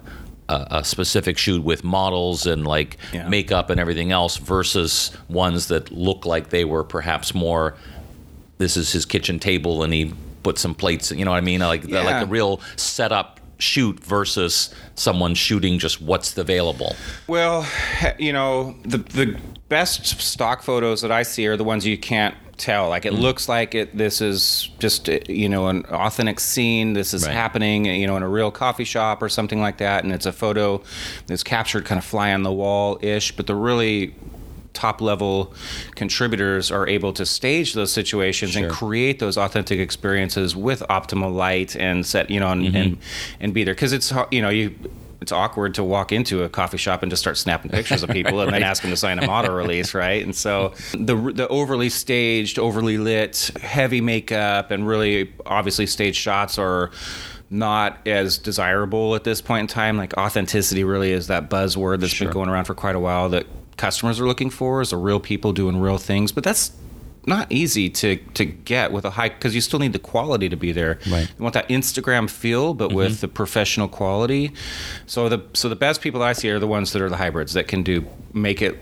a, 0.50 0.68
a 0.72 0.84
specific 0.84 1.38
shoot 1.38 1.64
with 1.64 1.84
models 1.84 2.46
and 2.46 2.66
like 2.66 2.98
Yeah. 3.14 3.28
makeup 3.28 3.70
and 3.70 3.80
everything 3.80 4.12
else 4.12 4.38
versus 4.38 5.12
ones 5.30 5.68
that 5.68 5.92
look 5.92 6.26
like 6.26 6.50
they 6.50 6.66
were 6.66 6.84
perhaps 6.84 7.34
more 7.36 7.76
this 8.58 8.78
is 8.78 8.92
his 8.92 9.06
kitchen 9.06 9.40
table 9.40 9.84
and 9.84 9.94
he 9.94 10.14
put 10.44 10.58
some 10.58 10.74
plates 10.74 11.12
you 11.12 11.26
know 11.26 11.32
what 11.32 11.38
i 11.38 11.42
mean 11.42 11.60
like 11.60 11.84
Yeah. 11.84 12.02
like 12.02 12.24
a 12.24 12.26
real 12.26 12.60
setup 12.76 13.40
shoot 13.60 14.00
versus 14.00 14.74
someone 14.96 15.34
shooting 15.36 15.80
just 15.80 16.00
what's 16.02 16.38
available 16.38 16.96
Well, 17.28 17.66
you 18.20 18.32
know, 18.32 18.76
the 18.84 19.00
the 19.00 19.36
best 19.68 20.06
stock 20.22 20.62
photos 20.62 21.02
that 21.02 21.12
I 21.12 21.24
see 21.24 21.48
are 21.48 21.58
the 21.58 21.64
ones 21.64 21.84
you 21.86 21.98
can't 21.98 22.36
tell. 22.58 22.90
Like 22.90 23.06
it 23.06 23.14
Mm. 23.14 23.20
looks 23.22 23.48
like 23.50 23.76
it. 23.76 23.96
This 23.98 24.22
is 24.22 24.70
just 24.80 25.10
uh, 25.10 25.20
you 25.28 25.48
know 25.50 25.68
an 25.68 25.86
authentic 25.86 26.40
scene. 26.40 26.94
This 26.94 27.14
is 27.14 27.26
Right. 27.26 27.34
happening, 27.34 27.86
you 27.86 28.08
know, 28.08 28.18
in 28.18 28.24
a 28.24 28.30
real 28.30 28.52
coffee 28.52 28.84
shop 28.84 29.22
or 29.22 29.30
something 29.30 29.62
like 29.62 29.78
that, 29.78 30.04
and 30.04 30.12
it's 30.14 30.26
a 30.26 30.32
photo 30.34 30.82
that's 31.28 31.44
captured 31.44 31.86
kind 31.86 32.00
of 32.00 32.06
fly 32.06 32.34
on 32.34 32.44
the 32.44 32.52
wall 32.52 32.98
ish. 33.02 33.32
But 33.36 33.48
the 33.48 33.56
really 33.56 34.14
top 34.74 35.02
level 35.02 35.54
contributors 35.96 36.70
are 36.72 36.88
able 36.88 37.12
to 37.12 37.26
stage 37.26 37.74
those 37.74 37.92
situations 37.92 38.56
and 38.56 38.70
create 38.70 39.18
those 39.18 39.36
authentic 39.36 39.80
experiences 39.80 40.56
with 40.56 40.82
optimal 40.90 41.34
light 41.34 41.76
and 41.76 42.06
set 42.06 42.30
you 42.30 42.40
know 42.40 42.50
and 42.52 42.76
and, 42.76 42.98
and 43.40 43.54
be 43.56 43.64
there 43.64 43.74
because 43.74 43.92
it's 43.92 44.14
you 44.30 44.40
know 44.42 44.50
you 44.50 44.76
it's 45.22 45.32
awkward 45.32 45.74
to 45.76 45.84
walk 45.84 46.12
into 46.12 46.44
a 46.44 46.50
coffee 46.50 46.78
shop 46.78 47.02
and 47.04 47.12
just 47.12 47.22
start 47.22 47.38
snapping 47.38 47.72
pictures 47.72 48.04
of 48.04 48.10
people 48.10 48.42
and 48.42 48.54
then 48.54 48.64
ask 48.72 48.82
them 48.84 48.92
to 48.92 48.98
sign 48.98 49.20
a 49.20 49.26
model 49.26 49.54
release, 49.56 49.94
right? 49.94 50.24
And 50.24 50.36
so 50.36 50.74
the 50.92 51.16
the 51.34 51.48
overly 51.50 51.90
staged, 51.90 52.60
overly 52.60 52.98
lit, 52.98 53.50
heavy 53.62 54.02
makeup, 54.02 54.70
and 54.72 54.88
really 54.88 55.34
obviously 55.46 55.88
staged 55.88 56.18
shots 56.18 56.58
are 56.60 56.92
not 57.50 57.98
as 58.06 58.38
desirable 58.38 59.16
at 59.16 59.24
this 59.24 59.42
point 59.42 59.62
in 59.62 59.68
time. 59.68 59.98
Like 59.98 60.16
authenticity 60.18 60.84
really 60.84 61.12
is 61.12 61.28
that 61.28 61.50
buzzword 61.50 62.02
that's 62.02 62.12
Sure. 62.14 62.28
been 62.28 62.34
going 62.34 62.50
around 62.50 62.66
for 62.66 62.76
quite 62.76 62.96
a 62.96 63.00
while 63.00 63.30
that 63.30 63.48
customers 63.78 64.20
are 64.20 64.28
looking 64.28 64.50
for 64.50 64.82
is 64.82 64.90
the 64.90 64.98
real 64.98 65.20
people 65.20 65.54
doing 65.54 65.78
real 65.80 65.98
things. 65.98 66.32
But 66.32 66.44
that's 66.44 66.72
not 67.28 67.52
easy 67.52 67.90
to 67.90 68.18
to 68.34 68.46
get 68.46 68.92
with 68.92 69.06
a 69.06 69.12
high 69.12 69.30
because 69.30 69.54
you 69.54 69.62
still 69.62 69.80
need 69.80 69.94
the 69.94 70.00
quality 70.00 70.50
to 70.50 70.56
be 70.56 70.72
there. 70.72 71.00
Right. 71.10 71.30
You 71.38 71.44
want 71.44 71.54
that 71.54 71.68
Instagram 71.70 72.30
feel, 72.30 72.74
but 72.74 72.94
with 72.94 73.22
the 73.22 73.28
professional 73.28 73.88
quality. 73.88 74.52
So 75.06 75.30
the 75.30 75.44
so 75.54 75.70
the 75.70 75.76
best 75.76 76.02
people 76.02 76.24
I 76.24 76.34
see 76.34 76.50
are 76.50 76.60
the 76.60 76.68
ones 76.68 76.94
that 76.94 77.02
are 77.02 77.10
the 77.10 77.18
hybrids 77.18 77.54
that 77.54 77.68
can 77.68 77.84
do 77.84 78.06
make 78.34 78.62
it. 78.62 78.82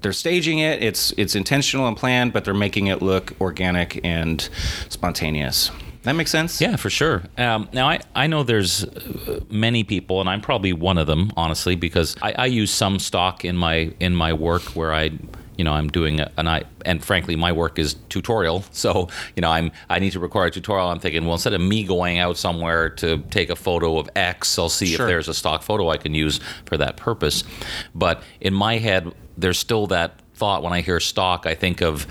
They're 0.00 0.12
staging 0.12 0.58
it. 0.58 0.82
It's 0.82 1.12
it's 1.16 1.34
intentional 1.34 1.86
and 1.86 1.96
planned, 1.96 2.32
but 2.32 2.44
they're 2.44 2.54
making 2.54 2.88
it 2.88 3.02
look 3.02 3.32
organic 3.40 4.04
and 4.04 4.48
spontaneous. 4.88 5.70
That 6.04 6.12
makes 6.12 6.30
sense. 6.30 6.60
Yeah, 6.60 6.76
for 6.76 6.90
sure. 6.90 7.22
Um, 7.38 7.66
now, 7.72 7.88
I, 7.88 8.00
I 8.14 8.26
know 8.26 8.42
there's 8.42 8.84
uh, 8.84 9.40
many 9.48 9.84
people, 9.84 10.20
and 10.20 10.28
I'm 10.28 10.42
probably 10.42 10.74
one 10.74 10.98
of 10.98 11.06
them, 11.06 11.32
honestly, 11.34 11.76
because 11.76 12.14
I, 12.20 12.32
I 12.32 12.46
use 12.46 12.70
some 12.70 12.98
stock 12.98 13.42
in 13.42 13.56
my 13.56 13.94
in 14.00 14.14
my 14.14 14.34
work 14.34 14.62
where 14.76 14.92
I, 14.92 15.12
you 15.56 15.64
know, 15.64 15.72
I'm 15.72 15.88
doing 15.88 16.20
a, 16.20 16.30
and 16.36 16.48
I 16.48 16.64
and 16.84 17.02
frankly, 17.04 17.36
my 17.36 17.52
work 17.52 17.78
is 17.78 17.94
tutorial. 18.08 18.64
So, 18.72 19.08
you 19.36 19.40
know, 19.40 19.50
I'm 19.50 19.70
I 19.88 19.98
need 19.98 20.12
to 20.12 20.20
record 20.20 20.48
a 20.48 20.50
tutorial. 20.50 20.88
I'm 20.88 20.98
thinking, 20.98 21.24
well, 21.24 21.34
instead 21.34 21.54
of 21.54 21.60
me 21.60 21.84
going 21.84 22.18
out 22.18 22.36
somewhere 22.36 22.90
to 22.90 23.18
take 23.30 23.50
a 23.50 23.56
photo 23.56 23.98
of 23.98 24.08
X, 24.16 24.58
I'll 24.58 24.68
see 24.68 24.86
Sure. 24.86 25.06
if 25.06 25.08
there's 25.08 25.28
a 25.28 25.34
stock 25.34 25.62
photo 25.62 25.88
I 25.90 25.96
can 25.96 26.12
use 26.14 26.40
for 26.66 26.76
that 26.76 26.96
purpose. 26.96 27.44
But 27.94 28.22
in 28.40 28.52
my 28.52 28.78
head, 28.78 29.14
there's 29.38 29.58
still 29.58 29.86
that 29.88 30.20
thought 30.34 30.62
when 30.62 30.72
I 30.72 30.80
hear 30.80 30.98
stock, 31.00 31.46
I 31.46 31.54
think 31.54 31.80
of 31.80 32.06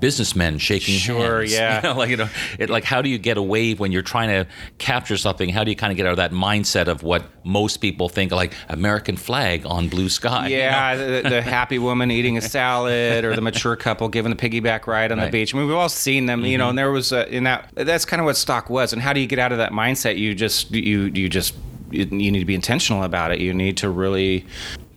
businessmen 0.00 0.58
shaking 0.58 0.94
Sure, 0.98 1.40
hands. 1.40 1.52
yeah. 1.54 1.76
You 1.76 1.82
know, 1.82 1.98
like 1.98 2.10
you 2.10 2.16
know, 2.16 2.28
it, 2.58 2.70
like 2.70 2.84
how 2.84 3.02
do 3.02 3.08
you 3.08 3.18
get 3.18 3.36
away 3.36 3.74
when 3.74 3.92
you're 3.92 4.02
trying 4.02 4.28
to 4.28 4.50
capture 4.78 5.16
something? 5.16 5.48
How 5.50 5.64
do 5.64 5.70
you 5.70 5.76
kind 5.76 5.90
of 5.92 5.96
get 5.96 6.06
out 6.06 6.12
of 6.12 6.16
that 6.18 6.32
mindset 6.32 6.88
of 6.88 7.02
what 7.02 7.24
most 7.44 7.78
people 7.78 8.08
think 8.08 8.32
like 8.32 8.52
American 8.68 9.16
flag 9.16 9.64
on 9.66 9.88
blue 9.88 10.08
sky? 10.08 10.48
you 10.48 10.56
know? 10.56 10.62
Yeah, 10.62 10.96
the, 10.96 11.28
the 11.28 11.42
happy 11.42 11.78
woman 11.78 12.10
eating 12.10 12.36
a 12.38 12.40
salad, 12.40 13.24
or 13.24 13.34
the 13.34 13.42
mature 13.42 13.76
couple 13.76 14.08
giving 14.08 14.34
the 14.34 14.36
piggyback 14.36 14.86
ride 14.86 15.12
on 15.12 15.18
Right. 15.18 15.26
the 15.26 15.30
beach. 15.30 15.54
I 15.54 15.58
mean, 15.58 15.66
we've 15.66 15.76
all 15.76 15.88
seen 15.88 16.26
them, 16.26 16.44
you 16.44 16.56
know. 16.58 16.64
Mm-hmm. 16.64 16.68
And 16.70 16.78
there 16.78 16.90
was 16.90 17.12
a, 17.12 17.28
in 17.34 17.44
that. 17.44 17.70
That's 17.74 18.04
kind 18.04 18.20
of 18.20 18.24
what 18.26 18.36
stock 18.36 18.70
was. 18.70 18.92
And 18.92 19.02
how 19.02 19.12
do 19.12 19.20
you 19.20 19.26
get 19.26 19.38
out 19.38 19.52
of 19.52 19.58
that 19.58 19.72
mindset? 19.72 20.16
You 20.18 20.34
just 20.34 20.70
you 20.70 21.10
you 21.14 21.28
just 21.28 21.54
you 21.90 22.06
need 22.06 22.38
to 22.38 22.44
be 22.44 22.54
intentional 22.54 23.02
about 23.02 23.32
it. 23.32 23.40
You 23.40 23.52
need 23.52 23.76
to 23.78 23.88
really. 23.90 24.46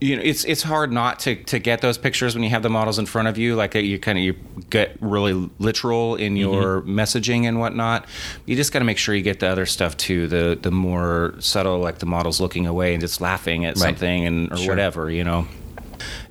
You 0.03 0.17
know, 0.17 0.21
it's 0.23 0.43
it's 0.43 0.63
hard 0.63 0.91
not 0.91 1.19
to, 1.19 1.35
to 1.35 1.59
get 1.59 1.81
those 1.81 1.97
pictures 1.97 2.35
when 2.35 2.43
you 2.43 2.49
have 2.49 2.61
the 2.63 2.69
models 2.69 2.99
in 2.99 3.05
front 3.05 3.27
of 3.29 3.37
you. 3.37 3.55
Like 3.55 3.75
uh, 3.75 3.79
you 3.79 3.99
kind 3.99 4.17
of 4.17 4.23
you 4.23 4.35
get 4.69 4.97
really 4.99 5.49
literal 5.59 6.15
in 6.15 6.35
your 6.35 6.81
messaging 6.81 7.43
and 7.45 7.59
whatnot. 7.59 8.05
You 8.45 8.55
just 8.55 8.71
got 8.73 8.79
to 8.79 8.85
make 8.85 8.97
sure 8.97 9.15
you 9.15 9.21
get 9.21 9.39
the 9.39 9.47
other 9.47 9.65
stuff 9.65 9.95
too. 9.95 10.27
The 10.27 10.57
the 10.61 10.71
more 10.71 11.35
subtle, 11.39 11.79
like 11.79 11.99
the 11.99 12.05
models 12.05 12.41
looking 12.41 12.67
away 12.67 12.93
and 12.93 13.01
just 13.01 13.21
laughing 13.21 13.65
at 13.65 13.75
Right. 13.75 13.77
something 13.77 14.25
and 14.25 14.51
or 14.51 14.57
Sure. 14.57 14.69
whatever. 14.69 15.09
You 15.09 15.23
know 15.23 15.47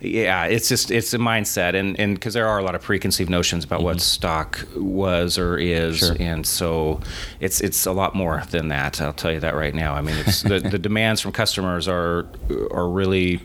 yeah 0.01 0.45
it's 0.45 0.69
just 0.69 0.91
it's 0.91 1.15
a 1.15 1.19
mindset 1.19 1.75
and 1.75 1.99
and 1.99 2.15
because 2.17 2.35
there 2.35 2.47
are 2.47 2.59
a 2.59 2.63
lot 2.65 2.75
of 2.75 2.83
preconceived 2.83 3.31
notions 3.31 3.65
about 3.65 3.81
what 3.83 4.01
stock 4.03 4.67
was 4.77 5.39
or 5.39 5.57
is 5.57 5.99
Sure. 6.01 6.17
and 6.21 6.45
so 6.47 7.01
it's 7.41 7.61
it's 7.63 7.87
a 7.87 7.93
lot 7.93 8.15
more 8.15 8.43
than 8.51 8.69
that 8.69 9.01
i'll 9.01 9.15
tell 9.15 9.33
you 9.33 9.41
that 9.41 9.55
right 9.55 9.75
now 9.75 9.95
i 9.95 10.03
mean 10.03 10.17
it's 10.27 10.43
the, 10.43 10.59
the 10.61 10.79
demands 10.79 11.21
from 11.23 11.33
customers 11.33 11.89
are 11.89 12.27
are 12.73 12.89
really 12.89 13.41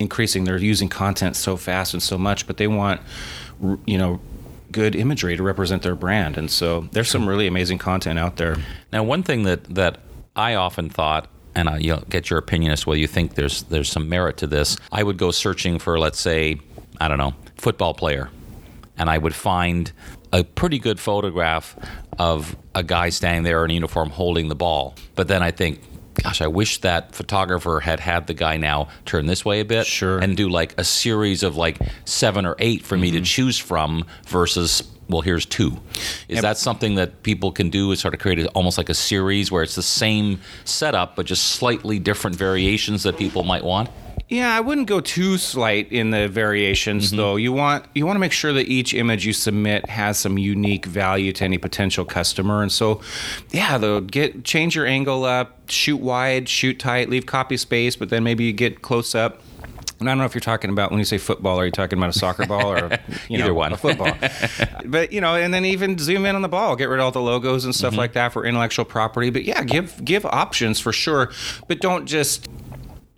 increasing 0.00 0.44
they're 0.44 0.58
using 0.58 0.88
content 0.88 1.36
so 1.36 1.56
fast 1.56 1.94
and 1.94 2.02
so 2.02 2.18
much 2.18 2.46
but 2.46 2.56
they 2.56 2.66
want 2.66 3.00
you 3.86 3.96
know 3.96 4.20
good 4.72 4.96
imagery 4.96 5.36
to 5.36 5.42
represent 5.42 5.82
their 5.82 5.94
brand 5.94 6.36
and 6.36 6.50
so 6.50 6.88
there's 6.92 7.10
some 7.10 7.28
really 7.28 7.46
amazing 7.46 7.78
content 7.78 8.18
out 8.18 8.36
there 8.36 8.56
Now, 8.92 9.04
one 9.04 9.22
thing 9.22 9.44
that 9.44 9.64
that 9.74 9.98
I 10.36 10.54
often 10.54 10.88
thought, 10.90 11.28
and 11.54 11.68
I 11.68 11.78
you 11.78 11.94
know, 11.94 12.02
get 12.08 12.30
your 12.30 12.38
opinion 12.38 12.72
as 12.72 12.82
to 12.82 12.88
whether 12.88 13.00
you 13.00 13.06
think 13.06 13.34
there's 13.34 13.62
there's 13.64 13.90
some 13.90 14.08
merit 14.08 14.36
to 14.38 14.46
this. 14.46 14.76
I 14.92 15.02
would 15.02 15.18
go 15.18 15.30
searching 15.30 15.78
for, 15.78 15.98
let's 15.98 16.20
say, 16.20 16.60
I 17.00 17.08
don't 17.08 17.18
know, 17.18 17.34
football 17.56 17.94
player, 17.94 18.30
and 18.96 19.10
I 19.10 19.18
would 19.18 19.34
find 19.34 19.92
a 20.32 20.44
pretty 20.44 20.78
good 20.78 21.00
photograph 21.00 21.76
of 22.18 22.56
a 22.74 22.82
guy 22.82 23.10
standing 23.10 23.42
there 23.42 23.64
in 23.64 23.70
uniform 23.70 24.10
holding 24.10 24.48
the 24.48 24.54
ball. 24.54 24.94
But 25.14 25.28
then 25.28 25.42
I 25.42 25.50
think. 25.50 25.80
Gosh, 26.14 26.40
I 26.40 26.48
wish 26.48 26.78
that 26.78 27.14
photographer 27.14 27.80
had 27.80 28.00
had 28.00 28.26
the 28.26 28.34
guy 28.34 28.56
now 28.56 28.88
turn 29.04 29.26
this 29.26 29.44
way 29.44 29.60
a 29.60 29.64
bit, 29.64 29.86
Sure. 29.86 30.18
and 30.18 30.36
do 30.36 30.48
like 30.48 30.74
a 30.78 30.84
series 30.84 31.42
of 31.42 31.56
like 31.56 31.78
seven 32.04 32.44
or 32.44 32.56
eight 32.58 32.82
for 32.82 32.96
me 32.96 33.10
to 33.12 33.18
mm-hmm. 33.18 33.24
choose 33.24 33.58
from 33.58 34.04
versus 34.26 34.82
well 35.08 35.22
here's 35.22 35.46
two. 35.46 35.76
Is 36.28 36.42
that 36.42 36.56
something 36.56 36.94
that 36.94 37.22
people 37.22 37.52
can 37.52 37.70
do? 37.70 37.90
Is 37.90 38.00
sort 38.00 38.14
of 38.14 38.20
create 38.20 38.38
a, 38.38 38.48
almost 38.48 38.78
like 38.78 38.88
a 38.88 38.94
series 38.94 39.50
where 39.50 39.62
it's 39.62 39.74
the 39.74 39.82
same 39.82 40.40
setup 40.64 41.16
but 41.16 41.26
just 41.26 41.44
slightly 41.44 41.98
different 41.98 42.36
variations 42.36 43.02
that 43.02 43.16
people 43.16 43.42
might 43.42 43.64
want 43.64 43.88
Yeah, 44.30 44.56
I 44.56 44.60
wouldn't 44.60 44.86
go 44.86 45.00
too 45.00 45.38
slight 45.38 45.90
in 45.90 46.10
the 46.12 46.28
variations 46.28 47.08
mm-hmm. 47.08 47.16
though. 47.16 47.34
You 47.34 47.52
want 47.52 47.84
you 47.96 48.06
want 48.06 48.14
to 48.14 48.20
make 48.20 48.30
sure 48.30 48.52
that 48.52 48.68
each 48.68 48.94
image 48.94 49.26
you 49.26 49.32
submit 49.32 49.88
has 49.90 50.20
some 50.20 50.38
unique 50.38 50.86
value 50.86 51.32
to 51.32 51.44
any 51.44 51.58
potential 51.58 52.04
customer. 52.04 52.62
And 52.62 52.70
so 52.70 53.00
yeah, 53.50 53.76
though 53.76 54.00
get 54.00 54.44
change 54.44 54.76
your 54.76 54.86
angle 54.86 55.24
up, 55.24 55.68
shoot 55.68 55.96
wide, 55.96 56.48
shoot 56.48 56.78
tight, 56.78 57.10
leave 57.10 57.26
copy 57.26 57.56
space, 57.56 57.96
but 57.96 58.08
then 58.08 58.22
maybe 58.22 58.44
you 58.44 58.52
get 58.52 58.82
close 58.82 59.16
up. 59.16 59.42
And 59.98 60.08
I 60.08 60.12
don't 60.12 60.18
know 60.18 60.24
if 60.24 60.34
you're 60.34 60.40
talking 60.40 60.70
about 60.70 60.92
when 60.92 61.00
you 61.00 61.04
say 61.04 61.18
football, 61.18 61.58
are 61.58 61.66
you 61.66 61.72
talking 61.72 61.98
about 61.98 62.10
a 62.10 62.18
soccer 62.18 62.46
ball 62.46 62.72
or 62.72 62.98
you 63.28 63.36
know, 63.36 63.44
Either 63.44 63.54
one. 63.54 63.72
a 63.72 63.76
football? 63.76 64.16
but 64.86 65.12
you 65.12 65.20
know, 65.20 65.34
and 65.34 65.52
then 65.52 65.64
even 65.64 65.98
zoom 65.98 66.24
in 66.24 66.36
on 66.36 66.42
the 66.42 66.48
ball, 66.48 66.76
get 66.76 66.88
rid 66.88 67.00
of 67.00 67.04
all 67.04 67.10
the 67.10 67.20
logos 67.20 67.64
and 67.64 67.74
stuff 67.74 67.90
mm-hmm. 67.90 67.98
like 67.98 68.12
that 68.12 68.32
for 68.32 68.46
intellectual 68.46 68.84
property. 68.84 69.30
But 69.30 69.42
yeah, 69.42 69.64
give 69.64 70.02
give 70.04 70.24
options 70.24 70.78
for 70.78 70.92
sure, 70.92 71.32
but 71.66 71.80
don't 71.80 72.06
just 72.06 72.48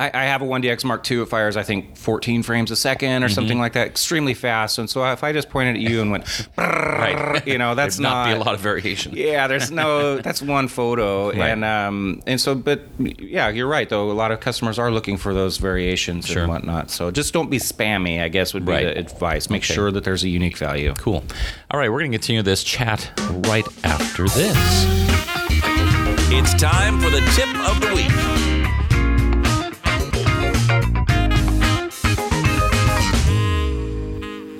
I, 0.02 0.10
I 0.22 0.24
have 0.24 0.42
a 0.42 0.44
1DX 0.44 0.84
Mark 0.84 1.08
II. 1.10 1.22
It 1.22 1.28
fires, 1.28 1.56
I 1.56 1.62
think, 1.62 1.96
14 1.96 2.42
frames 2.42 2.70
a 2.70 2.76
second 2.76 3.22
or 3.22 3.26
Mm-hmm. 3.26 3.34
something 3.34 3.58
like 3.58 3.74
that, 3.74 3.86
extremely 3.86 4.34
fast. 4.34 4.78
And 4.78 4.88
so 4.90 5.04
if 5.12 5.22
I 5.22 5.32
just 5.32 5.48
pointed 5.50 5.76
at 5.76 5.80
you 5.82 6.00
and 6.02 6.10
went, 6.10 6.48
Right. 6.58 7.46
you 7.46 7.58
know, 7.58 7.74
that's 7.76 7.96
There'd 7.96 8.02
not, 8.02 8.26
not 8.26 8.34
be 8.34 8.40
a 8.40 8.44
lot 8.44 8.54
of 8.54 8.60
variation. 8.60 9.12
yeah, 9.14 9.46
there's 9.46 9.70
no. 9.70 10.18
That's 10.22 10.40
one 10.42 10.68
photo, 10.68 11.28
Right. 11.28 11.38
and 11.50 11.64
um, 11.64 12.22
and 12.26 12.40
so, 12.40 12.54
but 12.54 12.82
yeah, 12.98 13.48
you're 13.48 13.66
right. 13.66 13.88
Though 13.88 14.10
a 14.10 14.12
lot 14.12 14.30
of 14.32 14.40
customers 14.40 14.78
are 14.78 14.90
looking 14.90 15.16
for 15.16 15.34
those 15.34 15.56
variations 15.58 16.26
Sure. 16.26 16.42
and 16.42 16.50
whatnot. 16.52 16.90
So 16.90 17.10
just 17.10 17.32
don't 17.32 17.50
be 17.50 17.58
spammy. 17.58 18.22
I 18.22 18.28
guess 18.28 18.54
would 18.54 18.64
be 18.64 18.72
Right. 18.72 18.84
the 18.86 18.98
advice. 18.98 19.50
Make 19.50 19.62
Okay. 19.64 19.74
sure 19.74 19.90
that 19.90 20.04
there's 20.04 20.24
a 20.24 20.28
unique 20.28 20.56
value. 20.58 20.94
Cool. 20.98 21.24
All 21.70 21.78
right, 21.80 21.90
we're 21.90 22.00
going 22.00 22.12
to 22.12 22.18
continue 22.18 22.42
this 22.42 22.62
chat 22.64 23.10
right 23.46 23.66
after 23.84 24.24
this. 24.28 24.56
It's 26.34 26.54
time 26.54 26.98
for 27.00 27.10
the 27.10 27.20
tip 27.36 27.48
of 27.68 27.80
the 27.80 27.94
week. 27.94 28.31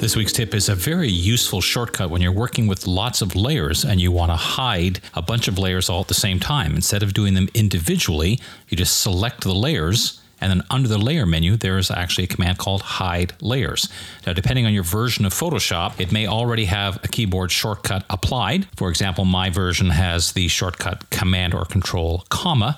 This 0.02 0.16
week's 0.16 0.32
tip 0.32 0.52
is 0.52 0.68
a 0.68 0.74
very 0.74 1.08
useful 1.08 1.60
shortcut 1.60 2.10
when 2.10 2.20
you're 2.20 2.32
working 2.32 2.66
with 2.66 2.88
lots 2.88 3.22
of 3.22 3.36
layers 3.36 3.84
and 3.84 4.00
you 4.00 4.10
want 4.10 4.32
to 4.32 4.36
hide 4.36 4.98
a 5.14 5.22
bunch 5.22 5.46
of 5.46 5.60
layers 5.60 5.88
all 5.88 6.00
at 6.00 6.08
the 6.08 6.12
same 6.12 6.40
time. 6.40 6.74
Instead 6.74 7.04
of 7.04 7.14
doing 7.14 7.34
them 7.34 7.48
individually, 7.54 8.40
you 8.68 8.76
just 8.76 8.98
select 8.98 9.42
the 9.42 9.54
layers 9.54 10.20
and 10.42 10.50
then 10.50 10.62
under 10.70 10.88
the 10.88 10.98
layer 10.98 11.24
menu, 11.24 11.56
there 11.56 11.78
is 11.78 11.88
actually 11.88 12.24
a 12.24 12.26
command 12.26 12.58
called 12.58 12.82
hide 12.82 13.32
layers. 13.40 13.88
Now, 14.26 14.32
depending 14.32 14.66
on 14.66 14.74
your 14.74 14.82
version 14.82 15.24
of 15.24 15.32
Photoshop, 15.32 16.00
it 16.00 16.10
may 16.10 16.26
already 16.26 16.64
have 16.64 16.96
a 17.04 17.08
keyboard 17.08 17.52
shortcut 17.52 18.04
applied. 18.10 18.66
For 18.76 18.90
example, 18.90 19.24
my 19.24 19.50
version 19.50 19.90
has 19.90 20.32
the 20.32 20.48
shortcut 20.48 21.08
command 21.10 21.54
or 21.54 21.64
control 21.64 22.24
comma. 22.28 22.76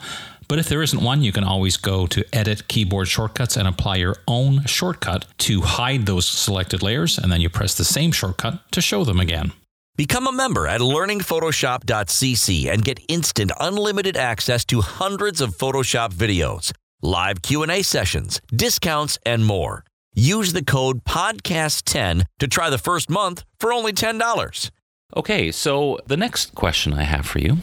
But 0.48 0.59
if 0.59 0.68
there 0.68 0.83
isn't 0.83 1.02
one, 1.02 1.22
you 1.22 1.33
can 1.33 1.44
always 1.44 1.76
go 1.76 2.07
to 2.07 2.24
Edit 2.35 2.68
Keyboard 2.68 3.09
Shortcuts 3.09 3.57
and 3.57 3.66
apply 3.66 3.96
your 3.96 4.16
own 4.28 4.64
shortcut 4.66 5.26
to 5.38 5.62
hide 5.62 6.07
those 6.07 6.26
selected 6.26 6.83
layers, 6.83 7.18
and 7.18 7.30
then 7.33 7.40
you 7.40 7.48
press 7.48 7.74
the 7.74 7.85
same 7.85 8.12
shortcut 8.12 8.70
to 8.72 8.80
show 8.80 9.04
them 9.04 9.20
again. 9.20 9.52
Become 9.96 10.26
a 10.26 10.33
member 10.33 10.66
at 10.66 10.80
learningphotoshop.cc 10.80 12.72
and 12.72 12.85
get 12.85 12.98
instant 13.09 13.52
unlimited 13.61 14.16
access 14.16 14.64
to 14.64 14.80
hundreds 14.80 15.40
of 15.40 15.57
Photoshop 15.57 16.12
videos, 16.12 16.72
live 17.00 17.42
Q&A 17.42 17.83
sessions, 17.83 18.40
discounts, 18.54 19.18
and 19.24 19.46
more. 19.46 19.85
Use 20.16 20.52
the 20.52 20.64
code 20.64 21.04
podcast10 21.04 22.24
to 22.38 22.48
try 22.48 22.70
the 22.70 22.78
first 22.78 23.09
month 23.09 23.44
for 23.59 23.72
only 23.72 23.92
$10. 23.92 24.70
Okay, 25.16 25.53
so 25.53 26.00
the 26.09 26.16
next 26.16 26.57
question 26.57 26.92
I 26.92 27.05
have 27.05 27.24
for 27.24 27.38
you. 27.38 27.59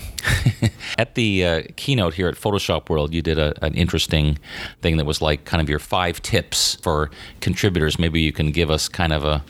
at 0.98 1.16
the 1.16 1.46
uh, 1.46 1.62
keynote 1.76 2.14
here 2.14 2.30
at 2.30 2.36
Photoshop 2.36 2.90
World, 2.90 3.14
you 3.14 3.22
did 3.22 3.38
a, 3.38 3.54
an 3.62 3.74
interesting 3.74 4.40
thing 4.82 4.96
that 4.96 5.06
was 5.06 5.22
like 5.22 5.44
kind 5.44 5.62
of 5.62 5.70
your 5.70 5.80
five 5.80 6.22
tips 6.22 6.76
for 6.76 7.12
contributors. 7.42 8.00
Maybe 8.00 8.22
you 8.22 8.32
can 8.32 8.52
give 8.52 8.72
us 8.72 8.88
kind 8.88 9.12
of 9.12 9.26
a, 9.26 9.44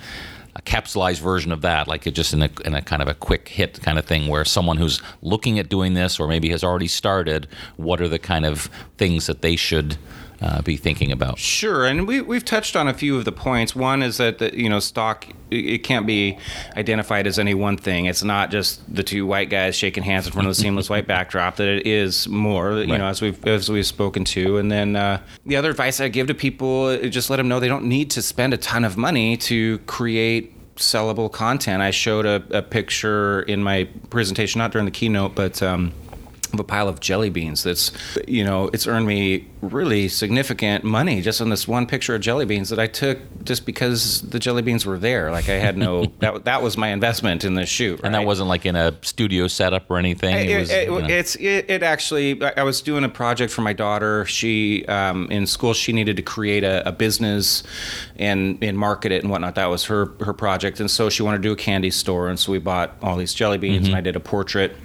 a 0.56 0.62
capsulized 0.64 1.20
version 1.20 1.52
of 1.52 1.62
that, 1.62 1.88
like 1.88 2.12
just 2.12 2.34
in 2.34 2.42
a, 2.42 2.50
in 2.66 2.74
a 2.74 2.82
kind 2.82 3.04
of 3.04 3.08
a 3.08 3.14
quick 3.14 3.48
hit 3.50 3.80
kind 3.84 4.00
of 4.00 4.06
thing, 4.06 4.28
where 4.28 4.46
someone 4.46 4.78
who's 4.78 5.00
looking 5.22 5.60
at 5.60 5.70
doing 5.70 5.94
this 5.94 6.20
or 6.20 6.28
maybe 6.28 6.50
has 6.50 6.64
already 6.64 6.88
started, 6.88 7.48
what 7.78 8.02
are 8.02 8.08
the 8.08 8.20
kind 8.20 8.46
of 8.46 8.68
things 8.98 9.28
that 9.28 9.44
they 9.44 9.56
should 9.56 9.98
uh, 10.42 10.62
be 10.62 10.76
thinking 10.78 11.12
about? 11.12 11.38
Sure, 11.38 11.86
and 11.86 12.08
we 12.08 12.20
we've 12.22 12.44
touched 12.46 12.76
on 12.76 12.88
a 12.88 12.94
few 12.94 13.18
of 13.18 13.26
the 13.26 13.32
points. 13.32 13.76
One 13.76 14.02
is 14.02 14.18
that 14.18 14.40
the, 14.40 14.58
you 14.58 14.70
know 14.70 14.80
stock 14.80 15.28
it- 15.52 15.84
can't 15.84 16.08
be 16.08 16.38
identified 16.76 17.28
as 17.28 17.38
any 17.38 17.54
one 17.54 17.78
thing. 17.78 18.06
It's 18.06 18.24
not 18.24 18.50
just 18.52 18.82
the 18.94 19.04
two 19.04 19.26
white 19.26 19.50
guys 19.50 19.76
shaking 19.76 20.04
hands 20.04 20.26
in 20.26 20.34
front 20.34 20.48
of 20.48 20.52
the 20.56 20.62
seamless 20.62 20.90
white 20.90 21.06
backdrop. 21.16 21.58
That 21.58 21.68
it 21.68 21.88
is 21.88 22.28
more. 22.28 22.72
You 22.72 22.92
Right. 22.92 22.98
know, 22.98 23.06
as 23.08 23.22
we've 23.22 23.46
as 23.48 23.70
we've 23.70 23.86
spoken 23.86 24.26
to, 24.26 24.58
and 24.58 24.72
then 24.72 24.96
uh, 24.96 25.22
the 25.46 25.56
other 25.56 25.70
advice 25.70 26.00
I 26.00 26.08
give 26.08 26.28
to 26.28 26.34
people 26.34 26.98
just 27.10 27.30
let 27.30 27.38
them 27.38 27.48
know 27.48 27.60
they 27.60 27.68
don't 27.68 27.86
need 27.86 28.10
to 28.12 28.22
spend 28.22 28.54
a 28.54 28.58
ton 28.58 28.84
of 28.84 28.98
money 28.98 29.38
to 29.38 29.78
create 29.80 30.58
sellable 30.78 31.32
content. 31.32 31.84
I 31.84 31.92
showed 31.92 32.26
a, 32.26 32.44
a 32.50 32.62
picture 32.64 33.42
in 33.44 33.62
my 33.62 33.88
presentation, 34.10 34.58
not 34.60 34.72
during 34.72 34.86
the 34.86 34.92
keynote, 34.92 35.36
but. 35.36 35.62
Um, 35.62 35.94
of 36.54 36.60
a 36.60 36.64
pile 36.64 36.88
of 36.88 37.00
jelly 37.00 37.30
beans 37.30 37.64
that's 37.64 37.92
you 38.28 38.44
know 38.44 38.70
it's 38.74 38.88
earned 38.88 39.06
me 39.08 39.48
really 39.62 40.08
significant 40.08 40.84
money 40.84 41.22
just 41.22 41.40
on 41.42 41.50
this 41.50 41.68
one 41.68 41.86
picture 41.86 42.16
of 42.16 42.22
jelly 42.22 42.46
beans 42.46 42.70
that 42.70 42.80
I 42.80 42.88
took 42.88 43.20
just 43.44 43.66
because 43.66 44.22
the 44.22 44.40
jelly 44.40 44.62
beans 44.62 44.86
were 44.86 44.98
there 44.98 45.32
like 45.32 45.50
I 45.50 45.54
had 45.54 45.78
no 45.78 46.06
that 46.20 46.46
that 46.46 46.62
was 46.62 46.78
my 46.78 46.90
investment 46.90 47.44
in 47.44 47.56
this 47.56 47.70
shoot 47.70 48.00
And 48.04 48.14
that 48.16 48.26
wasn't 48.26 48.50
like 48.50 48.66
in 48.66 48.76
a 48.76 48.94
studio 49.02 49.48
setup 49.48 49.90
or 49.90 49.98
anything. 49.98 50.50
It, 50.50 50.60
was, 50.60 50.70
it- 50.72 50.88
you 50.90 51.00
know. 51.02 51.08
it's 51.08 51.36
it, 51.36 51.70
it 51.70 51.84
actually. 51.84 52.42
I 52.44 52.54
I 52.58 52.64
was 52.64 52.82
doing 52.82 53.04
a 53.04 53.10
project 53.10 53.52
for 53.52 53.62
my 53.62 53.74
daughter. 53.74 54.26
She 54.26 54.86
um, 54.88 55.28
in 55.32 55.48
school 55.48 55.74
she 55.74 55.94
needed 55.94 56.16
to 56.18 56.22
create 56.24 56.64
a, 56.64 56.88
a 56.88 56.92
business 56.92 57.64
and 58.18 58.64
and 58.64 58.78
market 58.78 59.12
it 59.12 59.22
and 59.24 59.32
whatnot. 59.32 59.56
That 59.56 59.68
was 59.68 59.86
her 59.86 60.12
her 60.22 60.34
project, 60.34 60.80
and 60.80 60.90
so 60.92 61.10
she 61.10 61.24
wanted 61.24 61.38
to 61.38 61.44
do 61.44 61.52
a 61.54 61.56
candy 61.56 61.92
store, 61.92 62.30
and 62.30 62.40
so 62.40 62.52
we 62.52 62.60
bought 62.60 62.96
all 63.02 63.16
these 63.18 63.34
jelly 63.34 63.58
beans, 63.58 63.86
Mm-hmm. 63.86 63.86
and 63.88 63.96
I 63.96 64.02
did 64.02 64.16
a 64.16 64.20
portrait 64.20 64.76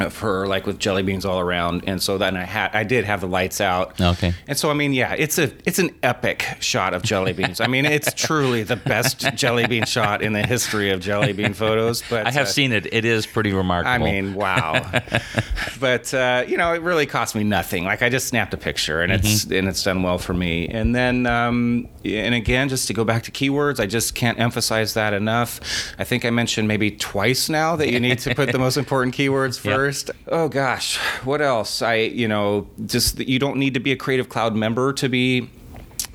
of 0.00 0.18
her 0.20 0.46
like 0.46 0.66
with 0.66 0.78
jelly 0.78 1.02
beans 1.02 1.24
all 1.24 1.38
around 1.38 1.84
and 1.86 2.02
so 2.02 2.16
then 2.16 2.34
i 2.36 2.44
had 2.44 2.70
i 2.74 2.82
did 2.82 3.04
have 3.04 3.20
the 3.20 3.26
lights 3.26 3.60
out 3.60 4.00
Okay. 4.00 4.32
and 4.48 4.56
so 4.56 4.70
i 4.70 4.74
mean 4.74 4.92
yeah 4.94 5.14
it's 5.18 5.38
a 5.38 5.52
it's 5.66 5.78
an 5.78 5.94
epic 6.02 6.44
shot 6.60 6.94
of 6.94 7.02
jelly 7.02 7.32
beans 7.34 7.60
i 7.60 7.66
mean 7.66 7.84
it's 7.84 8.12
truly 8.14 8.62
the 8.62 8.76
best 8.76 9.20
jelly 9.34 9.66
bean 9.66 9.84
shot 9.84 10.22
in 10.22 10.32
the 10.32 10.42
history 10.46 10.90
of 10.90 11.00
jelly 11.00 11.32
bean 11.34 11.52
photos 11.52 12.02
but 12.08 12.26
I 12.26 12.30
have 12.30 12.46
uh, 12.46 12.50
seen 12.50 12.72
it. 12.72 12.92
It 12.92 13.04
is 13.04 13.26
pretty 13.26 13.52
remarkable. 13.52 13.92
I 13.92 13.98
mean, 13.98 14.34
wow. 14.34 14.90
but 15.80 16.12
uh, 16.14 16.44
you 16.46 16.56
know, 16.56 16.72
it 16.74 16.82
really 16.82 17.06
cost 17.06 17.34
me 17.34 17.44
nothing. 17.44 17.84
Like 17.84 18.02
I 18.02 18.08
just 18.08 18.28
snapped 18.28 18.54
a 18.54 18.56
picture, 18.56 19.00
and 19.02 19.12
it's 19.12 19.22
Mm-hmm. 19.44 19.52
and 19.54 19.68
it's 19.68 19.82
done 19.82 20.02
well 20.02 20.18
for 20.18 20.34
me. 20.34 20.68
And 20.68 20.94
then, 20.94 21.26
um, 21.26 21.88
and 22.04 22.34
again, 22.34 22.68
just 22.68 22.86
to 22.88 22.92
go 22.94 23.04
back 23.04 23.22
to 23.24 23.30
keywords, 23.30 23.80
I 23.80 23.86
just 23.86 24.14
can't 24.14 24.38
emphasize 24.38 24.94
that 24.94 25.12
enough. 25.14 25.60
I 25.98 26.04
think 26.04 26.24
I 26.24 26.30
mentioned 26.30 26.68
maybe 26.68 26.90
twice 26.90 27.48
now 27.48 27.76
that 27.76 27.90
you 27.90 27.98
need 28.00 28.18
to 28.20 28.34
put 28.34 28.52
the 28.52 28.58
most 28.58 28.76
important 28.76 29.14
keywords 29.14 29.62
Yeah. 29.64 29.72
First. 29.82 30.12
Oh 30.28 30.48
gosh, 30.48 30.96
what 31.24 31.42
else? 31.42 31.82
I 31.82 31.94
you 31.94 32.28
know, 32.28 32.68
just 32.86 33.18
you 33.18 33.40
don't 33.40 33.56
need 33.56 33.74
to 33.74 33.80
be 33.80 33.90
a 33.90 33.96
Creative 33.96 34.28
Cloud 34.28 34.54
member 34.54 34.92
to 34.92 35.08
be 35.08 35.50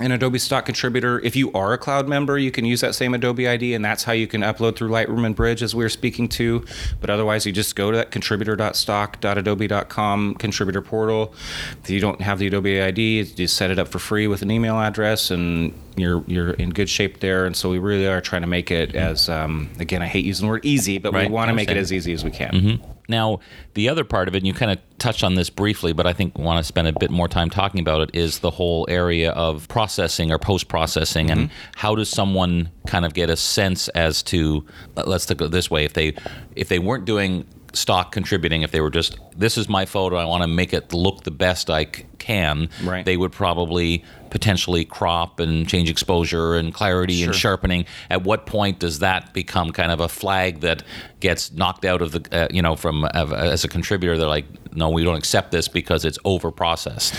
an 0.00 0.10
Adobe 0.10 0.38
Stock 0.38 0.64
contributor. 0.64 1.20
If 1.20 1.36
you 1.36 1.52
are 1.52 1.74
a 1.74 1.78
cloud 1.78 2.08
member, 2.08 2.38
you 2.38 2.50
can 2.50 2.64
use 2.64 2.80
that 2.80 2.94
same 2.94 3.12
Adobe 3.12 3.46
ID, 3.46 3.74
and 3.74 3.84
that's 3.84 4.04
how 4.04 4.12
you 4.12 4.26
can 4.26 4.40
upload 4.40 4.76
through 4.76 4.88
Lightroom 4.88 5.26
and 5.26 5.36
Bridge, 5.36 5.62
as 5.62 5.74
we 5.74 5.84
were 5.84 5.90
speaking 5.90 6.30
to. 6.30 6.64
But 7.00 7.10
otherwise, 7.10 7.44
you 7.44 7.52
just 7.52 7.76
go 7.76 7.90
to 7.90 7.98
that 7.98 8.10
contributor.stock.adobe.com 8.10 10.36
contributor 10.36 10.80
portal. 10.80 11.34
If 11.82 11.90
you 11.90 12.00
don't 12.00 12.22
have 12.22 12.38
the 12.38 12.46
Adobe 12.46 12.80
ID, 12.80 13.18
you 13.18 13.24
just 13.24 13.56
set 13.56 13.70
it 13.70 13.78
up 13.78 13.88
for 13.88 13.98
free 13.98 14.26
with 14.28 14.40
an 14.40 14.50
email 14.50 14.76
address, 14.76 15.30
and 15.30 15.74
you're 15.98 16.22
you're 16.26 16.50
in 16.50 16.70
good 16.70 16.88
shape 16.88 17.20
there. 17.20 17.44
And 17.46 17.56
so 17.56 17.70
we 17.70 17.78
really 17.78 18.06
are 18.06 18.20
trying 18.20 18.42
to 18.42 18.48
make 18.48 18.70
it 18.70 18.94
as 18.94 19.28
um, 19.28 19.70
again, 19.78 20.02
I 20.02 20.06
hate 20.06 20.24
using 20.24 20.46
the 20.46 20.50
word 20.50 20.64
easy, 20.64 20.98
but 20.98 21.12
Right, 21.12 21.28
we 21.28 21.34
want 21.34 21.48
to 21.48 21.54
make 21.54 21.70
it 21.70 21.76
as 21.76 21.92
easy 21.92 22.12
as 22.12 22.24
we 22.24 22.30
can. 22.30 22.80
Now, 23.10 23.40
the 23.72 23.88
other 23.88 24.04
part 24.04 24.28
of 24.28 24.34
it, 24.34 24.38
and 24.38 24.46
you 24.46 24.52
kind 24.52 24.70
of 24.70 24.78
touched 24.98 25.24
on 25.24 25.34
this 25.34 25.48
briefly, 25.48 25.94
but 25.94 26.06
I 26.06 26.12
think 26.12 26.36
want 26.38 26.58
to 26.58 26.64
spend 26.64 26.88
a 26.88 26.92
bit 26.92 27.10
more 27.10 27.26
time 27.26 27.48
talking 27.48 27.80
about 27.80 28.02
it, 28.02 28.10
is 28.12 28.40
the 28.40 28.50
whole 28.50 28.84
area 28.90 29.30
of 29.30 29.66
processing 29.68 30.30
or 30.30 30.38
post 30.38 30.68
processing, 30.68 31.30
and 31.30 31.48
how 31.76 31.94
does 31.94 32.10
someone 32.10 32.70
kind 32.86 33.06
of 33.06 33.14
get 33.14 33.30
a 33.30 33.36
sense 33.36 33.88
as 33.88 34.22
to, 34.24 34.62
let- 34.94 35.08
let's 35.08 35.24
take 35.24 35.40
it 35.40 35.50
this 35.50 35.70
way, 35.70 35.84
if 35.86 35.94
they 35.94 36.14
if 36.54 36.68
they 36.68 36.78
weren't 36.78 37.06
doing 37.06 37.46
stock 37.74 38.12
contributing, 38.12 38.62
if 38.62 38.70
they 38.70 38.80
were 38.80 38.90
just 38.90 39.18
this 39.36 39.56
is 39.58 39.68
my 39.68 39.84
photo, 39.86 40.16
I 40.16 40.24
want 40.24 40.42
to 40.42 40.48
make 40.48 40.72
it 40.72 40.92
look 40.92 41.22
the 41.24 41.30
best 41.30 41.70
I 41.70 41.84
c- 41.84 42.04
can, 42.18 42.68
Right. 42.82 43.04
they 43.04 43.16
would 43.16 43.30
probably 43.32 44.04
potentially 44.30 44.84
crop 44.84 45.38
and 45.40 45.66
change 45.68 45.88
exposure 45.88 46.54
and 46.56 46.74
clarity 46.74 47.22
and 47.22 47.34
sharpening. 47.34 47.84
At 48.10 48.24
what 48.24 48.46
point 48.46 48.78
does 48.80 48.98
that 48.98 49.32
become 49.32 49.70
kind 49.72 49.90
of 49.92 50.00
a 50.00 50.08
flag 50.08 50.60
that 50.60 50.82
gets 51.20 51.52
knocked 51.52 51.84
out 51.84 52.02
of 52.02 52.12
the, 52.12 52.26
uh, 52.32 52.48
you 52.50 52.60
know, 52.60 52.74
from 52.76 53.04
uh, 53.04 53.08
as 53.36 53.64
a 53.64 53.68
contributor? 53.68 54.18
They're 54.18 54.26
like, 54.28 54.46
no, 54.74 54.90
we 54.90 55.04
don't 55.04 55.16
accept 55.16 55.50
this 55.52 55.68
because 55.68 56.04
it's 56.04 56.18
over 56.24 56.50
processed. 56.50 57.14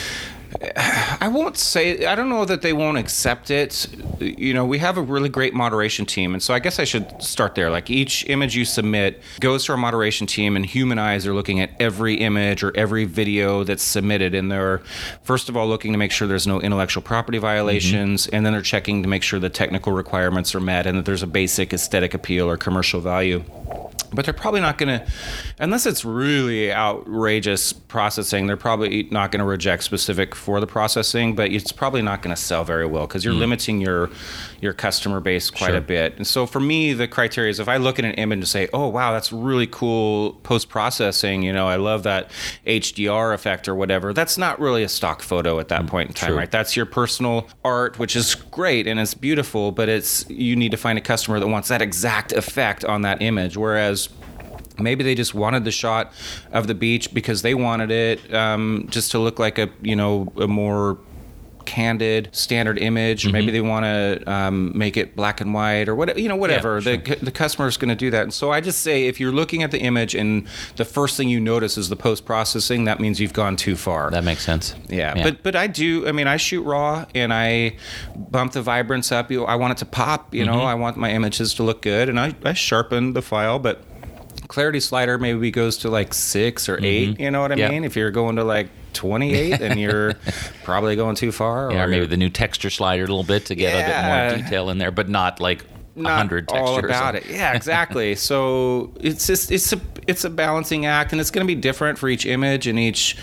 I 0.77 1.27
won't 1.27 1.57
say 1.57 2.05
I 2.05 2.15
don't 2.15 2.29
know 2.29 2.45
that 2.45 2.62
they 2.62 2.73
won't 2.73 2.97
accept 2.97 3.51
it. 3.51 3.88
You 4.19 4.53
know, 4.53 4.65
we 4.65 4.79
have 4.79 4.97
a 4.97 5.01
really 5.01 5.29
great 5.29 5.53
moderation 5.53 6.05
team, 6.05 6.33
and 6.33 6.41
so 6.41 6.53
I 6.53 6.59
guess 6.59 6.79
I 6.79 6.83
should 6.83 7.21
start 7.21 7.55
there. 7.55 7.69
Like 7.69 7.89
each 7.89 8.27
image 8.29 8.55
you 8.55 8.65
submit 8.65 9.21
goes 9.39 9.65
to 9.65 9.73
our 9.73 9.77
moderation 9.77 10.27
team, 10.27 10.55
and 10.55 10.65
human 10.65 10.99
eyes 10.99 11.27
are 11.27 11.33
looking 11.33 11.59
at 11.59 11.71
every 11.79 12.15
image 12.15 12.63
or 12.63 12.75
every 12.75 13.05
video 13.05 13.63
that's 13.63 13.83
submitted, 13.83 14.33
and 14.33 14.51
they're 14.51 14.79
first 15.23 15.49
of 15.49 15.57
all 15.57 15.67
looking 15.67 15.91
to 15.91 15.97
make 15.97 16.12
sure 16.12 16.27
there's 16.27 16.47
no 16.47 16.59
intellectual 16.62 17.03
property 17.03 17.38
mm-hmm. 17.38 17.47
violations, 17.47 18.27
and 18.27 18.45
then 18.45 18.53
they're 18.53 18.62
checking 18.62 19.03
to 19.03 19.09
make 19.09 19.23
sure 19.23 19.39
the 19.39 19.49
technical 19.49 19.93
requirements 19.93 20.55
are 20.55 20.59
met 20.59 20.85
and 20.85 20.97
that 20.97 21.05
there's 21.05 21.23
a 21.23 21.27
basic 21.27 21.73
aesthetic 21.73 22.13
appeal 22.13 22.49
or 22.49 22.57
commercial 22.57 23.01
value. 23.01 23.43
But 24.13 24.26
they're 24.26 24.34
probably 24.34 24.62
not 24.62 24.78
going 24.78 25.00
to 25.00 25.12
unless 25.60 25.86
it's 25.86 26.04
really 26.04 26.72
outrageous 26.72 27.74
processing 27.74 28.48
they're 28.48 28.58
probably 28.58 29.04
not 29.12 29.32
going 29.32 29.39
to 29.39 29.45
reject 29.45 29.84
specific 29.84 30.36
for 30.36 30.60
the 30.60 30.67
processing 30.67 31.36
but 31.36 31.52
it's 31.52 31.72
probably 31.72 32.02
not 32.02 32.22
going 32.22 32.36
to 32.36 32.41
sell 32.41 32.63
very 32.63 32.86
well 32.86 33.08
because 33.08 33.24
you're 33.24 33.34
mm. 33.34 33.39
limiting 33.39 33.80
your 33.80 34.10
your 34.62 34.74
customer 34.74 35.19
base 35.19 35.50
quite 35.50 35.69
sure. 35.69 35.78
a 35.78 35.82
bit 35.82 36.15
and 36.17 36.26
so 36.26 36.45
for 36.45 36.60
me 36.60 36.93
the 36.93 37.08
criteria 37.08 37.50
is 37.50 37.60
if 37.60 37.67
i 37.67 37.78
look 37.78 38.00
at 38.00 38.06
an 38.06 38.13
image 38.15 38.39
and 38.39 38.48
say 38.48 38.67
oh 38.74 38.88
wow 38.88 39.12
that's 39.12 39.32
really 39.32 39.67
cool 39.67 40.34
post 40.43 40.69
processing 40.69 41.41
you 41.43 41.54
know 41.54 41.67
i 41.67 41.76
love 41.76 42.04
that 42.04 42.30
hdr 42.65 43.34
effect 43.34 43.67
or 43.67 43.76
whatever 43.76 44.13
that's 44.13 44.38
not 44.38 44.60
really 44.60 44.84
a 44.84 44.89
stock 44.89 45.22
photo 45.22 45.60
at 45.60 45.67
that 45.67 45.84
mm, 45.84 45.88
point 45.88 46.10
in 46.10 46.13
time 46.13 46.30
True. 46.30 46.38
right 46.38 46.52
that's 46.52 46.76
your 46.76 46.86
personal 46.86 47.48
art 47.63 48.00
which 48.00 48.15
is 48.15 48.36
great 48.36 48.88
and 48.88 49.00
it's 49.00 49.13
beautiful 49.13 49.72
but 49.72 49.89
it's 49.89 50.28
you 50.30 50.56
need 50.56 50.72
to 50.72 50.78
find 50.78 50.98
a 50.98 51.02
customer 51.02 51.39
that 51.39 51.48
wants 51.48 51.67
that 51.69 51.82
exact 51.82 52.32
effect 52.32 52.84
on 52.86 53.02
that 53.04 53.22
image 53.22 53.58
whereas 53.58 53.98
maybe 54.80 55.04
they 55.04 55.15
just 55.15 55.34
wanted 55.34 55.65
the 55.65 55.72
shot 55.72 56.12
of 56.52 56.68
the 56.68 56.76
beach 56.76 57.13
because 57.13 57.42
they 57.42 57.54
wanted 57.54 57.92
it 57.92 58.34
um, 58.34 58.88
just 58.89 59.12
to 59.12 59.20
look 59.20 59.39
like 59.39 59.58
a 59.58 59.70
you 59.82 59.96
know 59.96 60.32
a 60.38 60.48
more 60.48 60.98
candid 61.70 62.30
standard 62.32 62.80
image 62.80 63.24
mm-hmm. 63.24 63.34
maybe 63.34 63.52
they 63.52 63.62
want 63.62 63.86
to 63.86 64.24
um, 64.32 64.76
make 64.76 64.98
it 64.98 65.15
black 65.15 65.39
and 65.39 65.54
white 65.54 65.88
or 65.88 65.94
whatever 65.94 66.20
you 66.20 66.28
know 66.28 66.36
whatever 66.36 66.80
yeah, 66.80 66.98
sure. 66.98 67.15
the, 67.15 67.26
the 67.26 67.32
customer 67.32 67.68
is 67.68 67.78
going 67.78 67.89
to 67.89 67.96
do 67.96 68.10
that 68.10 68.24
and 68.24 68.34
so 68.34 68.52
i 68.52 68.60
just 68.60 68.82
say 68.82 69.06
if 69.06 69.20
you're 69.20 69.32
looking 69.32 69.62
at 69.62 69.70
the 69.70 69.80
image 69.80 70.15
and 70.15 70.48
the 70.78 70.86
first 70.86 71.15
thing 71.15 71.30
you 71.30 71.39
notice 71.39 71.78
is 71.78 71.88
the 71.88 71.96
post 71.96 72.26
processing 72.26 72.86
that 72.86 73.00
means 73.00 73.22
you've 73.22 73.34
gone 73.34 73.56
too 73.56 73.76
far 73.76 74.10
that 74.10 74.24
makes 74.24 74.44
sense 74.44 74.74
yeah. 74.88 75.13
yeah. 75.15 75.24
but 75.24 75.44
but 75.44 75.56
i 75.56 75.68
do 75.68 76.08
i 76.08 76.12
mean 76.12 76.28
i 76.28 76.38
shoot 76.38 76.63
raw 76.63 77.06
and 77.13 77.32
i 77.32 77.76
bump 78.15 78.54
the 78.54 78.63
vibrance 78.63 79.12
up 79.12 79.32
i 79.32 79.56
want 79.56 79.72
it 79.72 79.78
to 79.78 79.86
pop 79.86 80.34
you 80.34 80.44
mm-hmm. 80.44 80.52
know 80.52 80.62
i 80.62 80.74
want 80.74 80.98
my 80.98 81.12
images 81.12 81.54
to 81.54 81.62
look 81.62 81.84
good 81.84 82.10
and 82.10 82.20
i, 82.20 82.34
I 82.44 82.54
sharpen 82.54 83.13
the 83.13 83.22
file 83.22 83.60
but 83.60 83.84
clarity 84.49 84.81
slider 84.81 85.17
maybe 85.17 85.51
goes 85.51 85.77
to 85.77 85.89
like 85.89 86.13
six 86.13 86.67
or 86.67 86.77
8 86.83 86.83
mm-hmm. 86.83 87.21
You 87.21 87.31
know 87.31 87.39
what 87.39 87.53
I 87.53 87.55
yep. 87.55 87.71
mean? 87.71 87.85
If 87.85 87.95
you're 87.95 88.12
going 88.12 88.35
to 88.35 88.43
like 88.43 88.67
28, 88.93 89.59
then 89.59 89.77
you're 89.77 90.15
probably 90.63 90.97
going 90.97 91.15
too 91.15 91.31
far. 91.31 91.71
Yeah, 91.71 91.83
or 91.83 91.88
maybe 91.88 92.07
the 92.07 92.17
new 92.17 92.29
texture 92.29 92.69
slider 92.69 93.03
a 93.03 93.07
little 93.07 93.23
bit 93.23 93.45
to 93.45 93.55
get 93.55 93.73
yeah. 93.73 94.27
a 94.27 94.31
bit 94.31 94.38
more 94.38 94.43
detail 94.43 94.69
in 94.71 94.79
there, 94.79 94.91
but 94.91 95.07
not 95.07 95.39
like 95.39 95.63
not 95.95 96.09
100 96.09 96.49
textures. 96.49 96.67
all 96.67 96.83
about 96.83 97.15
it. 97.15 97.27
Yeah, 97.27 97.53
exactly. 97.53 98.15
so 98.29 98.91
it's 98.99 99.25
just 99.27 99.51
it's 99.51 99.71
a 99.71 99.79
it's 100.07 100.25
a 100.25 100.29
balancing 100.29 100.85
act, 100.85 101.12
and 101.12 101.21
it's 101.21 101.31
going 101.31 101.45
to 101.45 101.55
be 101.55 101.59
different 101.59 101.99
for 101.99 102.09
each 102.09 102.25
image 102.25 102.67
and 102.67 102.77
each 102.77 103.15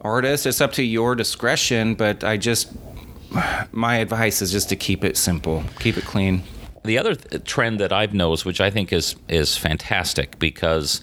artist. 0.00 0.46
It's 0.46 0.60
up 0.60 0.72
to 0.74 0.84
your 0.84 1.14
discretion, 1.16 1.96
but 1.96 2.22
I 2.22 2.36
just 2.36 2.72
my 3.72 3.96
advice 3.96 4.40
is 4.40 4.52
just 4.52 4.68
to 4.68 4.76
keep 4.76 5.02
it 5.04 5.16
simple, 5.16 5.64
keep 5.80 5.96
it 5.96 6.04
clean. 6.04 6.44
The 6.82 6.98
other 6.98 7.14
th- 7.14 7.44
trend 7.44 7.78
that 7.80 7.92
I've 7.92 8.14
noticed, 8.14 8.44
which 8.44 8.60
I 8.60 8.70
think 8.70 8.92
is 8.92 9.16
is 9.28 9.56
fantastic, 9.56 10.38
because 10.38 11.02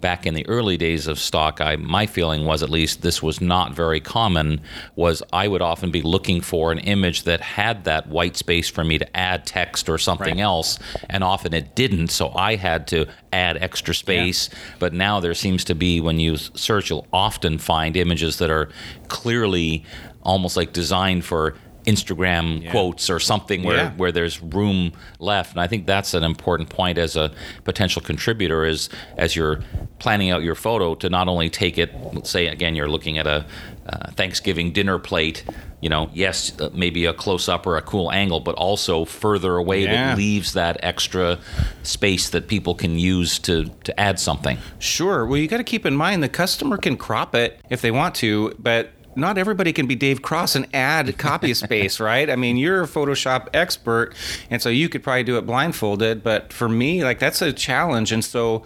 back 0.00 0.24
in 0.24 0.32
the 0.32 0.46
early 0.48 0.78
days 0.78 1.06
of 1.06 1.18
stock, 1.18 1.60
I 1.60 1.76
my 1.76 2.06
feeling 2.06 2.44
was 2.46 2.62
at 2.62 2.70
least 2.70 3.02
this 3.02 3.22
was 3.22 3.40
not 3.40 3.74
very 3.74 4.00
common. 4.00 4.60
Was 4.96 5.22
I 5.32 5.46
would 5.46 5.60
often 5.62 5.90
be 5.90 6.00
looking 6.00 6.40
for 6.40 6.72
an 6.72 6.78
image 6.78 7.24
that 7.24 7.40
had 7.40 7.84
that 7.84 8.08
white 8.08 8.36
space 8.36 8.68
for 8.68 8.82
me 8.82 8.98
to 8.98 9.16
add 9.16 9.46
text 9.46 9.88
or 9.88 9.98
something 9.98 10.36
right. 10.36 10.42
else, 10.42 10.78
and 11.08 11.22
often 11.22 11.52
it 11.52 11.74
didn't. 11.74 12.08
So 12.08 12.32
I 12.34 12.56
had 12.56 12.86
to 12.88 13.06
add 13.32 13.58
extra 13.58 13.94
space. 13.94 14.48
Yeah. 14.50 14.58
But 14.78 14.94
now 14.94 15.20
there 15.20 15.34
seems 15.34 15.64
to 15.64 15.74
be 15.74 16.00
when 16.00 16.18
you 16.18 16.36
search, 16.36 16.90
you'll 16.90 17.06
often 17.12 17.58
find 17.58 17.96
images 17.96 18.38
that 18.38 18.50
are 18.50 18.70
clearly 19.08 19.84
almost 20.22 20.56
like 20.56 20.72
designed 20.72 21.24
for 21.24 21.54
Instagram 21.84 22.62
yeah. 22.62 22.70
quotes 22.70 23.08
or 23.10 23.18
something 23.18 23.62
where, 23.62 23.76
yeah. 23.76 23.92
where 23.92 24.12
there's 24.12 24.42
room 24.42 24.92
left. 25.18 25.52
And 25.52 25.60
I 25.60 25.66
think 25.66 25.86
that's 25.86 26.14
an 26.14 26.22
important 26.22 26.68
point 26.68 26.98
as 26.98 27.16
a 27.16 27.32
potential 27.64 28.02
contributor 28.02 28.64
is 28.64 28.88
as 29.16 29.34
you're 29.34 29.62
planning 29.98 30.30
out 30.30 30.42
your 30.42 30.54
photo 30.54 30.94
to 30.96 31.08
not 31.08 31.28
only 31.28 31.50
take 31.50 31.78
it, 31.78 31.94
say 32.24 32.46
again, 32.46 32.74
you're 32.74 32.88
looking 32.88 33.18
at 33.18 33.26
a 33.26 33.46
uh, 33.86 34.10
Thanksgiving 34.12 34.72
dinner 34.72 34.98
plate, 34.98 35.44
you 35.80 35.88
know, 35.88 36.10
yes, 36.12 36.58
uh, 36.60 36.70
maybe 36.72 37.06
a 37.06 37.12
close 37.12 37.48
up 37.48 37.66
or 37.66 37.76
a 37.76 37.82
cool 37.82 38.12
angle, 38.12 38.38
but 38.38 38.54
also 38.54 39.04
further 39.04 39.56
away 39.56 39.84
yeah. 39.84 40.10
that 40.10 40.18
leaves 40.18 40.52
that 40.52 40.78
extra 40.82 41.38
space 41.82 42.28
that 42.30 42.46
people 42.46 42.74
can 42.74 42.98
use 42.98 43.38
to, 43.38 43.64
to 43.84 43.98
add 43.98 44.20
something. 44.20 44.58
Sure. 44.78 45.26
Well, 45.26 45.38
you 45.38 45.48
got 45.48 45.56
to 45.56 45.64
keep 45.64 45.86
in 45.86 45.96
mind 45.96 46.22
the 46.22 46.28
customer 46.28 46.76
can 46.76 46.96
crop 46.96 47.34
it 47.34 47.60
if 47.70 47.80
they 47.80 47.90
want 47.90 48.14
to, 48.16 48.54
but 48.58 48.90
not 49.16 49.38
everybody 49.38 49.72
can 49.72 49.86
be 49.86 49.94
Dave 49.94 50.22
Cross 50.22 50.56
and 50.56 50.66
add 50.74 51.16
copy 51.18 51.54
space, 51.54 52.00
right? 52.00 52.28
I 52.30 52.36
mean, 52.36 52.56
you're 52.56 52.82
a 52.82 52.86
Photoshop 52.86 53.48
expert, 53.54 54.14
and 54.50 54.62
so 54.62 54.68
you 54.68 54.88
could 54.88 55.02
probably 55.02 55.24
do 55.24 55.36
it 55.36 55.46
blindfolded. 55.46 56.22
But 56.22 56.52
for 56.52 56.68
me, 56.68 57.04
like 57.04 57.18
that's 57.18 57.42
a 57.42 57.52
challenge, 57.52 58.12
and 58.12 58.24
so 58.24 58.64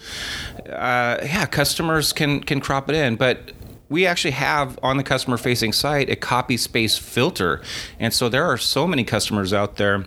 uh, 0.66 1.18
yeah, 1.22 1.46
customers 1.46 2.12
can 2.12 2.40
can 2.40 2.61
crop 2.61 2.88
it 2.88 2.94
in, 2.94 3.16
but 3.16 3.52
we 3.88 4.07
actually 4.07 4.33
have 4.33 4.78
on 4.83 4.96
the 4.96 5.02
customer 5.02 5.37
facing 5.37 5.72
site 5.72 6.11
a 6.11 6.16
copy 6.16 6.57
space 6.57 6.96
filter. 6.96 7.62
And 8.00 8.12
so 8.12 8.28
there 8.28 8.44
are 8.44 8.59
so 8.59 8.87
many 8.87 9.04
customers 9.04 9.52
out 9.52 9.76
there 9.76 10.07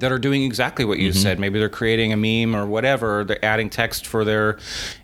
that 0.00 0.10
are 0.10 0.18
doing 0.18 0.42
exactly 0.42 0.84
what 0.84 0.98
you 0.98 1.10
mm-hmm. 1.10 1.18
said. 1.18 1.38
Maybe 1.38 1.58
they're 1.58 1.68
creating 1.68 2.12
a 2.12 2.16
meme 2.16 2.54
or 2.54 2.66
whatever. 2.66 3.24
They're 3.24 3.44
adding 3.44 3.70
text 3.70 4.06
for 4.06 4.24
their 4.24 4.58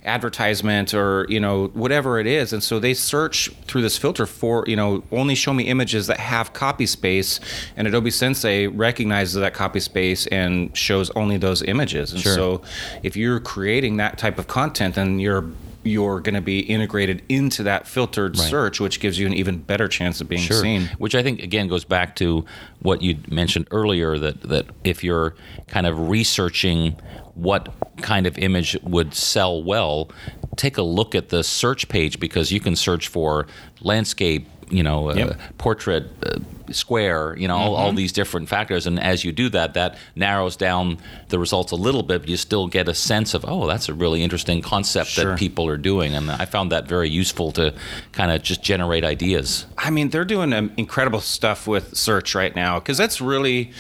advertisement 0.05 0.95
or 0.95 1.27
you 1.29 1.41
know 1.41 1.69
whatever 1.69 2.19
it 2.19 2.27
is, 2.27 2.53
and 2.53 2.63
so 2.63 2.79
they 2.79 2.95
search 2.95 3.51
through 3.67 3.83
this 3.83 3.97
filter 3.97 4.27
for 4.27 4.65
you 4.67 4.77
know 4.77 5.03
only 5.13 5.35
show 5.35 5.53
me 5.53 5.65
images 5.65 6.07
that 6.09 6.19
have 6.19 6.53
copy 6.53 6.87
space, 6.87 7.41
and 7.77 7.87
Adobe 7.87 8.11
Sensei 8.11 8.67
recognizes 8.67 9.35
that 9.35 9.55
copy 9.55 9.81
space 9.81 10.27
and 10.29 10.77
shows 10.77 11.11
only 11.11 11.37
those 11.37 11.63
images. 11.63 12.13
And 12.13 12.21
sure. 12.21 12.35
so 12.35 12.63
if 13.03 13.17
you're 13.17 13.41
creating 13.41 13.99
that 13.99 14.19
type 14.19 14.39
of 14.39 14.49
content, 14.49 14.95
then 14.97 15.19
you're 15.19 15.45
you're 15.87 16.21
going 16.21 16.35
to 16.35 16.41
be 16.41 16.61
integrated 16.61 17.23
into 17.29 17.63
that 17.63 17.87
filtered 17.87 18.39
right. 18.39 18.49
search, 18.49 18.81
which 18.81 19.01
gives 19.01 19.19
you 19.19 19.27
an 19.27 19.35
even 19.35 19.59
better 19.59 19.89
chance 19.89 20.21
of 20.21 20.29
being 20.29 20.43
sure. 20.43 20.61
seen. 20.61 20.89
Which 20.99 21.15
I 21.15 21.23
think 21.23 21.43
again 21.43 21.69
goes 21.69 21.85
back 21.85 22.17
to 22.17 22.45
what 22.81 23.03
you 23.03 23.19
mentioned 23.29 23.69
earlier 23.71 24.19
that 24.19 24.43
that 24.43 24.67
if 24.85 25.03
you're 25.03 25.35
kind 25.69 25.87
of 25.87 26.09
researching 26.09 26.97
what 27.35 27.75
kind 27.99 28.27
of 28.27 28.39
image 28.39 28.77
would 28.83 29.15
sell 29.15 29.63
well, 29.63 30.11
take 30.57 30.79
a 30.79 30.83
look 30.83 31.15
at 31.15 31.29
the 31.29 31.45
search 31.45 31.89
page 31.89 32.19
because 32.19 32.51
you 32.51 32.61
can 32.61 32.75
search 32.75 33.09
for 33.09 33.47
landscape, 33.83 34.49
you 34.69 34.83
know, 34.83 35.11
uh, 35.11 35.15
yep. 35.15 35.41
portrait. 35.59 36.07
Uh, 36.25 36.39
square, 36.73 37.37
you 37.37 37.47
know, 37.47 37.55
mm-hmm. 37.55 37.69
all, 37.69 37.77
all, 37.77 37.89
mm-hmm. 37.89 37.97
these 37.97 38.13
different 38.13 38.49
factors. 38.49 38.87
And 38.87 39.01
as 39.01 39.25
you 39.25 39.33
do 39.33 39.49
that, 39.51 39.75
that 39.75 39.97
narrows 40.15 40.57
down 40.57 40.99
the 41.29 41.39
results 41.39 41.73
a 41.73 41.77
little 41.77 42.03
bit, 42.03 42.23
but 42.23 42.29
you 42.29 42.37
still 42.37 42.67
get 42.67 42.89
a 42.89 42.95
sense 42.95 43.35
of, 43.35 43.45
oh, 43.47 43.67
that's 43.67 43.89
a 43.89 43.95
really 43.95 44.23
interesting 44.23 44.63
concept 44.63 45.11
sure. 45.11 45.27
that 45.27 45.39
people 45.39 45.67
are 45.69 45.77
doing. 45.77 46.15
And 46.15 46.31
I 46.31 46.45
found 46.45 46.73
that 46.73 46.89
very 46.89 47.09
useful 47.09 47.53
to 47.53 47.75
kind 48.13 48.31
of 48.31 48.43
just 48.43 48.63
generate 48.63 49.05
ideas. 49.05 49.67
I 49.79 49.91
mean, 49.91 50.11
they're 50.11 50.25
doing 50.25 50.53
um, 50.53 50.73
incredible 50.77 51.21
stuff 51.21 51.67
with 51.67 51.97
search 51.97 52.35
right 52.35 52.55
now 52.55 52.79
because 52.79 52.99
that's 52.99 53.21
really 53.21 53.73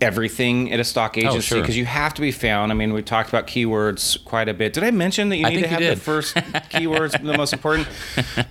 everything 0.00 0.72
at 0.72 0.78
a 0.78 0.84
stock 0.84 1.14
oh, 1.16 1.20
agency 1.20 1.56
because 1.56 1.70
oh, 1.70 1.72
sure. 1.72 1.74
you 1.74 1.84
have 1.84 2.14
to 2.14 2.20
be 2.20 2.30
found. 2.30 2.70
I 2.70 2.74
mean, 2.74 2.92
we 2.92 3.02
talked 3.02 3.28
about 3.28 3.46
keywords 3.46 4.22
quite 4.24 4.48
a 4.48 4.54
bit. 4.54 4.72
Did 4.72 4.84
I 4.84 4.90
mention 4.90 5.28
that 5.30 5.36
you 5.36 5.48
need 5.48 5.62
to 5.62 5.68
have 5.68 5.80
the 5.80 5.96
first 5.96 6.34
keywords 6.70 7.20
the 7.22 7.36
most 7.36 7.52
important? 7.52 7.88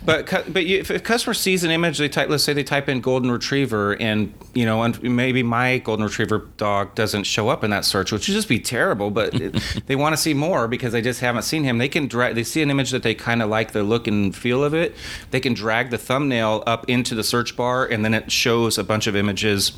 But 0.03 0.53
but 0.53 0.65
you, 0.65 0.79
if 0.79 0.89
a 0.89 0.99
customer 0.99 1.33
sees 1.33 1.63
an 1.63 1.71
image, 1.77 1.97
they 1.97 2.09
type. 2.09 2.29
Let's 2.29 2.43
say 2.43 2.53
they 2.53 2.63
type 2.63 2.89
in 2.89 3.01
golden 3.01 3.31
retriever, 3.31 3.93
and 3.93 4.33
you 4.53 4.65
know, 4.65 4.83
and 4.83 5.01
maybe 5.01 5.43
my 5.43 5.77
golden 5.77 6.05
retriever 6.05 6.47
dog 6.57 6.95
doesn't 6.95 7.23
show 7.23 7.49
up 7.49 7.63
in 7.63 7.69
that 7.69 7.85
search, 7.85 8.11
which 8.11 8.27
would 8.27 8.33
just 8.33 8.49
be 8.49 8.59
terrible. 8.59 9.11
But 9.11 9.33
they 9.85 9.95
want 9.95 10.13
to 10.13 10.17
see 10.17 10.33
more 10.33 10.67
because 10.67 10.91
they 10.91 11.01
just 11.01 11.21
haven't 11.21 11.43
seen 11.43 11.63
him. 11.63 11.77
They 11.77 11.89
can 11.89 12.07
drag. 12.07 12.35
They 12.35 12.43
see 12.43 12.61
an 12.61 12.69
image 12.69 12.91
that 12.91 13.03
they 13.03 13.15
kind 13.15 13.41
of 13.41 13.49
like 13.49 13.71
the 13.71 13.83
look 13.83 14.07
and 14.07 14.35
feel 14.35 14.63
of 14.63 14.73
it. 14.73 14.95
They 15.31 15.39
can 15.39 15.53
drag 15.53 15.89
the 15.89 15.97
thumbnail 15.97 16.63
up 16.65 16.89
into 16.89 17.15
the 17.15 17.23
search 17.23 17.55
bar, 17.55 17.85
and 17.85 18.03
then 18.03 18.13
it 18.13 18.31
shows 18.31 18.77
a 18.77 18.83
bunch 18.83 19.07
of 19.07 19.15
images 19.15 19.71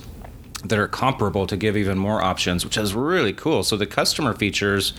that 0.66 0.78
are 0.78 0.88
comparable 0.88 1.48
to 1.48 1.56
give 1.56 1.78
even 1.78 1.98
more 1.98 2.22
options, 2.22 2.66
which 2.66 2.78
is 2.78 2.94
really 2.94 3.34
cool. 3.34 3.64
So 3.64 3.78
the 3.78 3.86
customer 3.86 4.34
features 4.34 4.94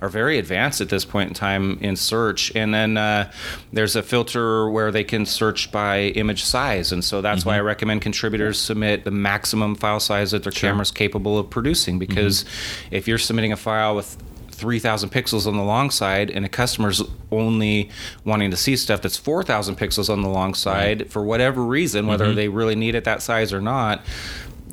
are 0.00 0.08
very 0.08 0.38
advanced 0.38 0.80
at 0.80 0.88
this 0.88 1.04
point 1.04 1.28
in 1.28 1.34
time 1.34 1.78
in 1.80 1.96
search. 1.96 2.54
And 2.54 2.74
then 2.74 2.96
uh, 2.96 3.30
there's 3.72 3.96
a 3.96 4.02
filter 4.02 4.68
where 4.68 4.90
they 4.90 5.04
can 5.04 5.24
search 5.26 5.72
by 5.72 6.00
image 6.00 6.44
size. 6.44 6.92
And 6.92 7.04
so 7.04 7.20
that's 7.20 7.40
mm-hmm. 7.40 7.50
why 7.50 7.56
I 7.56 7.60
recommend 7.60 8.02
contributors 8.02 8.58
submit 8.58 9.04
the 9.04 9.10
maximum 9.10 9.74
file 9.74 10.00
size 10.00 10.32
that 10.32 10.42
their 10.42 10.52
sure. 10.52 10.70
camera's 10.70 10.90
capable 10.90 11.38
of 11.38 11.48
producing. 11.48 11.98
Because 11.98 12.44
mm-hmm. 12.44 12.94
if 12.94 13.08
you're 13.08 13.18
submitting 13.18 13.52
a 13.52 13.56
file 13.56 13.96
with 13.96 14.22
3,000 14.50 15.10
pixels 15.10 15.46
on 15.46 15.56
the 15.56 15.62
long 15.62 15.90
side, 15.90 16.30
and 16.30 16.44
a 16.44 16.48
customer's 16.48 17.02
only 17.30 17.90
wanting 18.24 18.50
to 18.50 18.56
see 18.56 18.74
stuff 18.74 19.02
that's 19.02 19.16
4,000 19.16 19.76
pixels 19.76 20.08
on 20.08 20.22
the 20.22 20.28
long 20.28 20.54
side 20.54 21.02
right. 21.02 21.12
for 21.12 21.22
whatever 21.22 21.62
reason, 21.62 22.06
whether 22.06 22.26
mm-hmm. 22.26 22.36
they 22.36 22.48
really 22.48 22.74
need 22.74 22.94
it 22.94 23.04
that 23.04 23.20
size 23.20 23.52
or 23.52 23.60
not, 23.60 24.02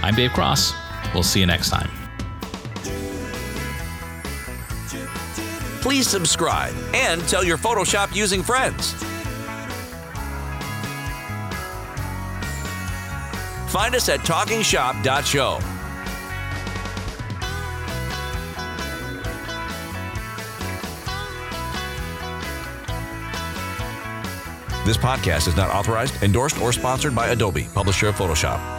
I'm 0.00 0.14
Dave 0.14 0.30
Cross. 0.30 0.72
We'll 1.12 1.24
see 1.24 1.40
you 1.40 1.46
next 1.46 1.70
time. 1.70 1.90
Please 5.80 6.06
subscribe 6.06 6.74
and 6.94 7.20
tell 7.22 7.42
your 7.42 7.58
Photoshop 7.58 8.14
using 8.14 8.40
friends. 8.44 8.92
Find 13.72 13.96
us 13.96 14.08
at 14.08 14.20
talkingshop.show. 14.20 15.77
This 24.88 24.96
podcast 24.96 25.48
is 25.48 25.54
not 25.54 25.68
authorized, 25.68 26.22
endorsed, 26.22 26.58
or 26.62 26.72
sponsored 26.72 27.14
by 27.14 27.28
Adobe, 27.28 27.68
publisher 27.74 28.08
of 28.08 28.14
Photoshop. 28.14 28.77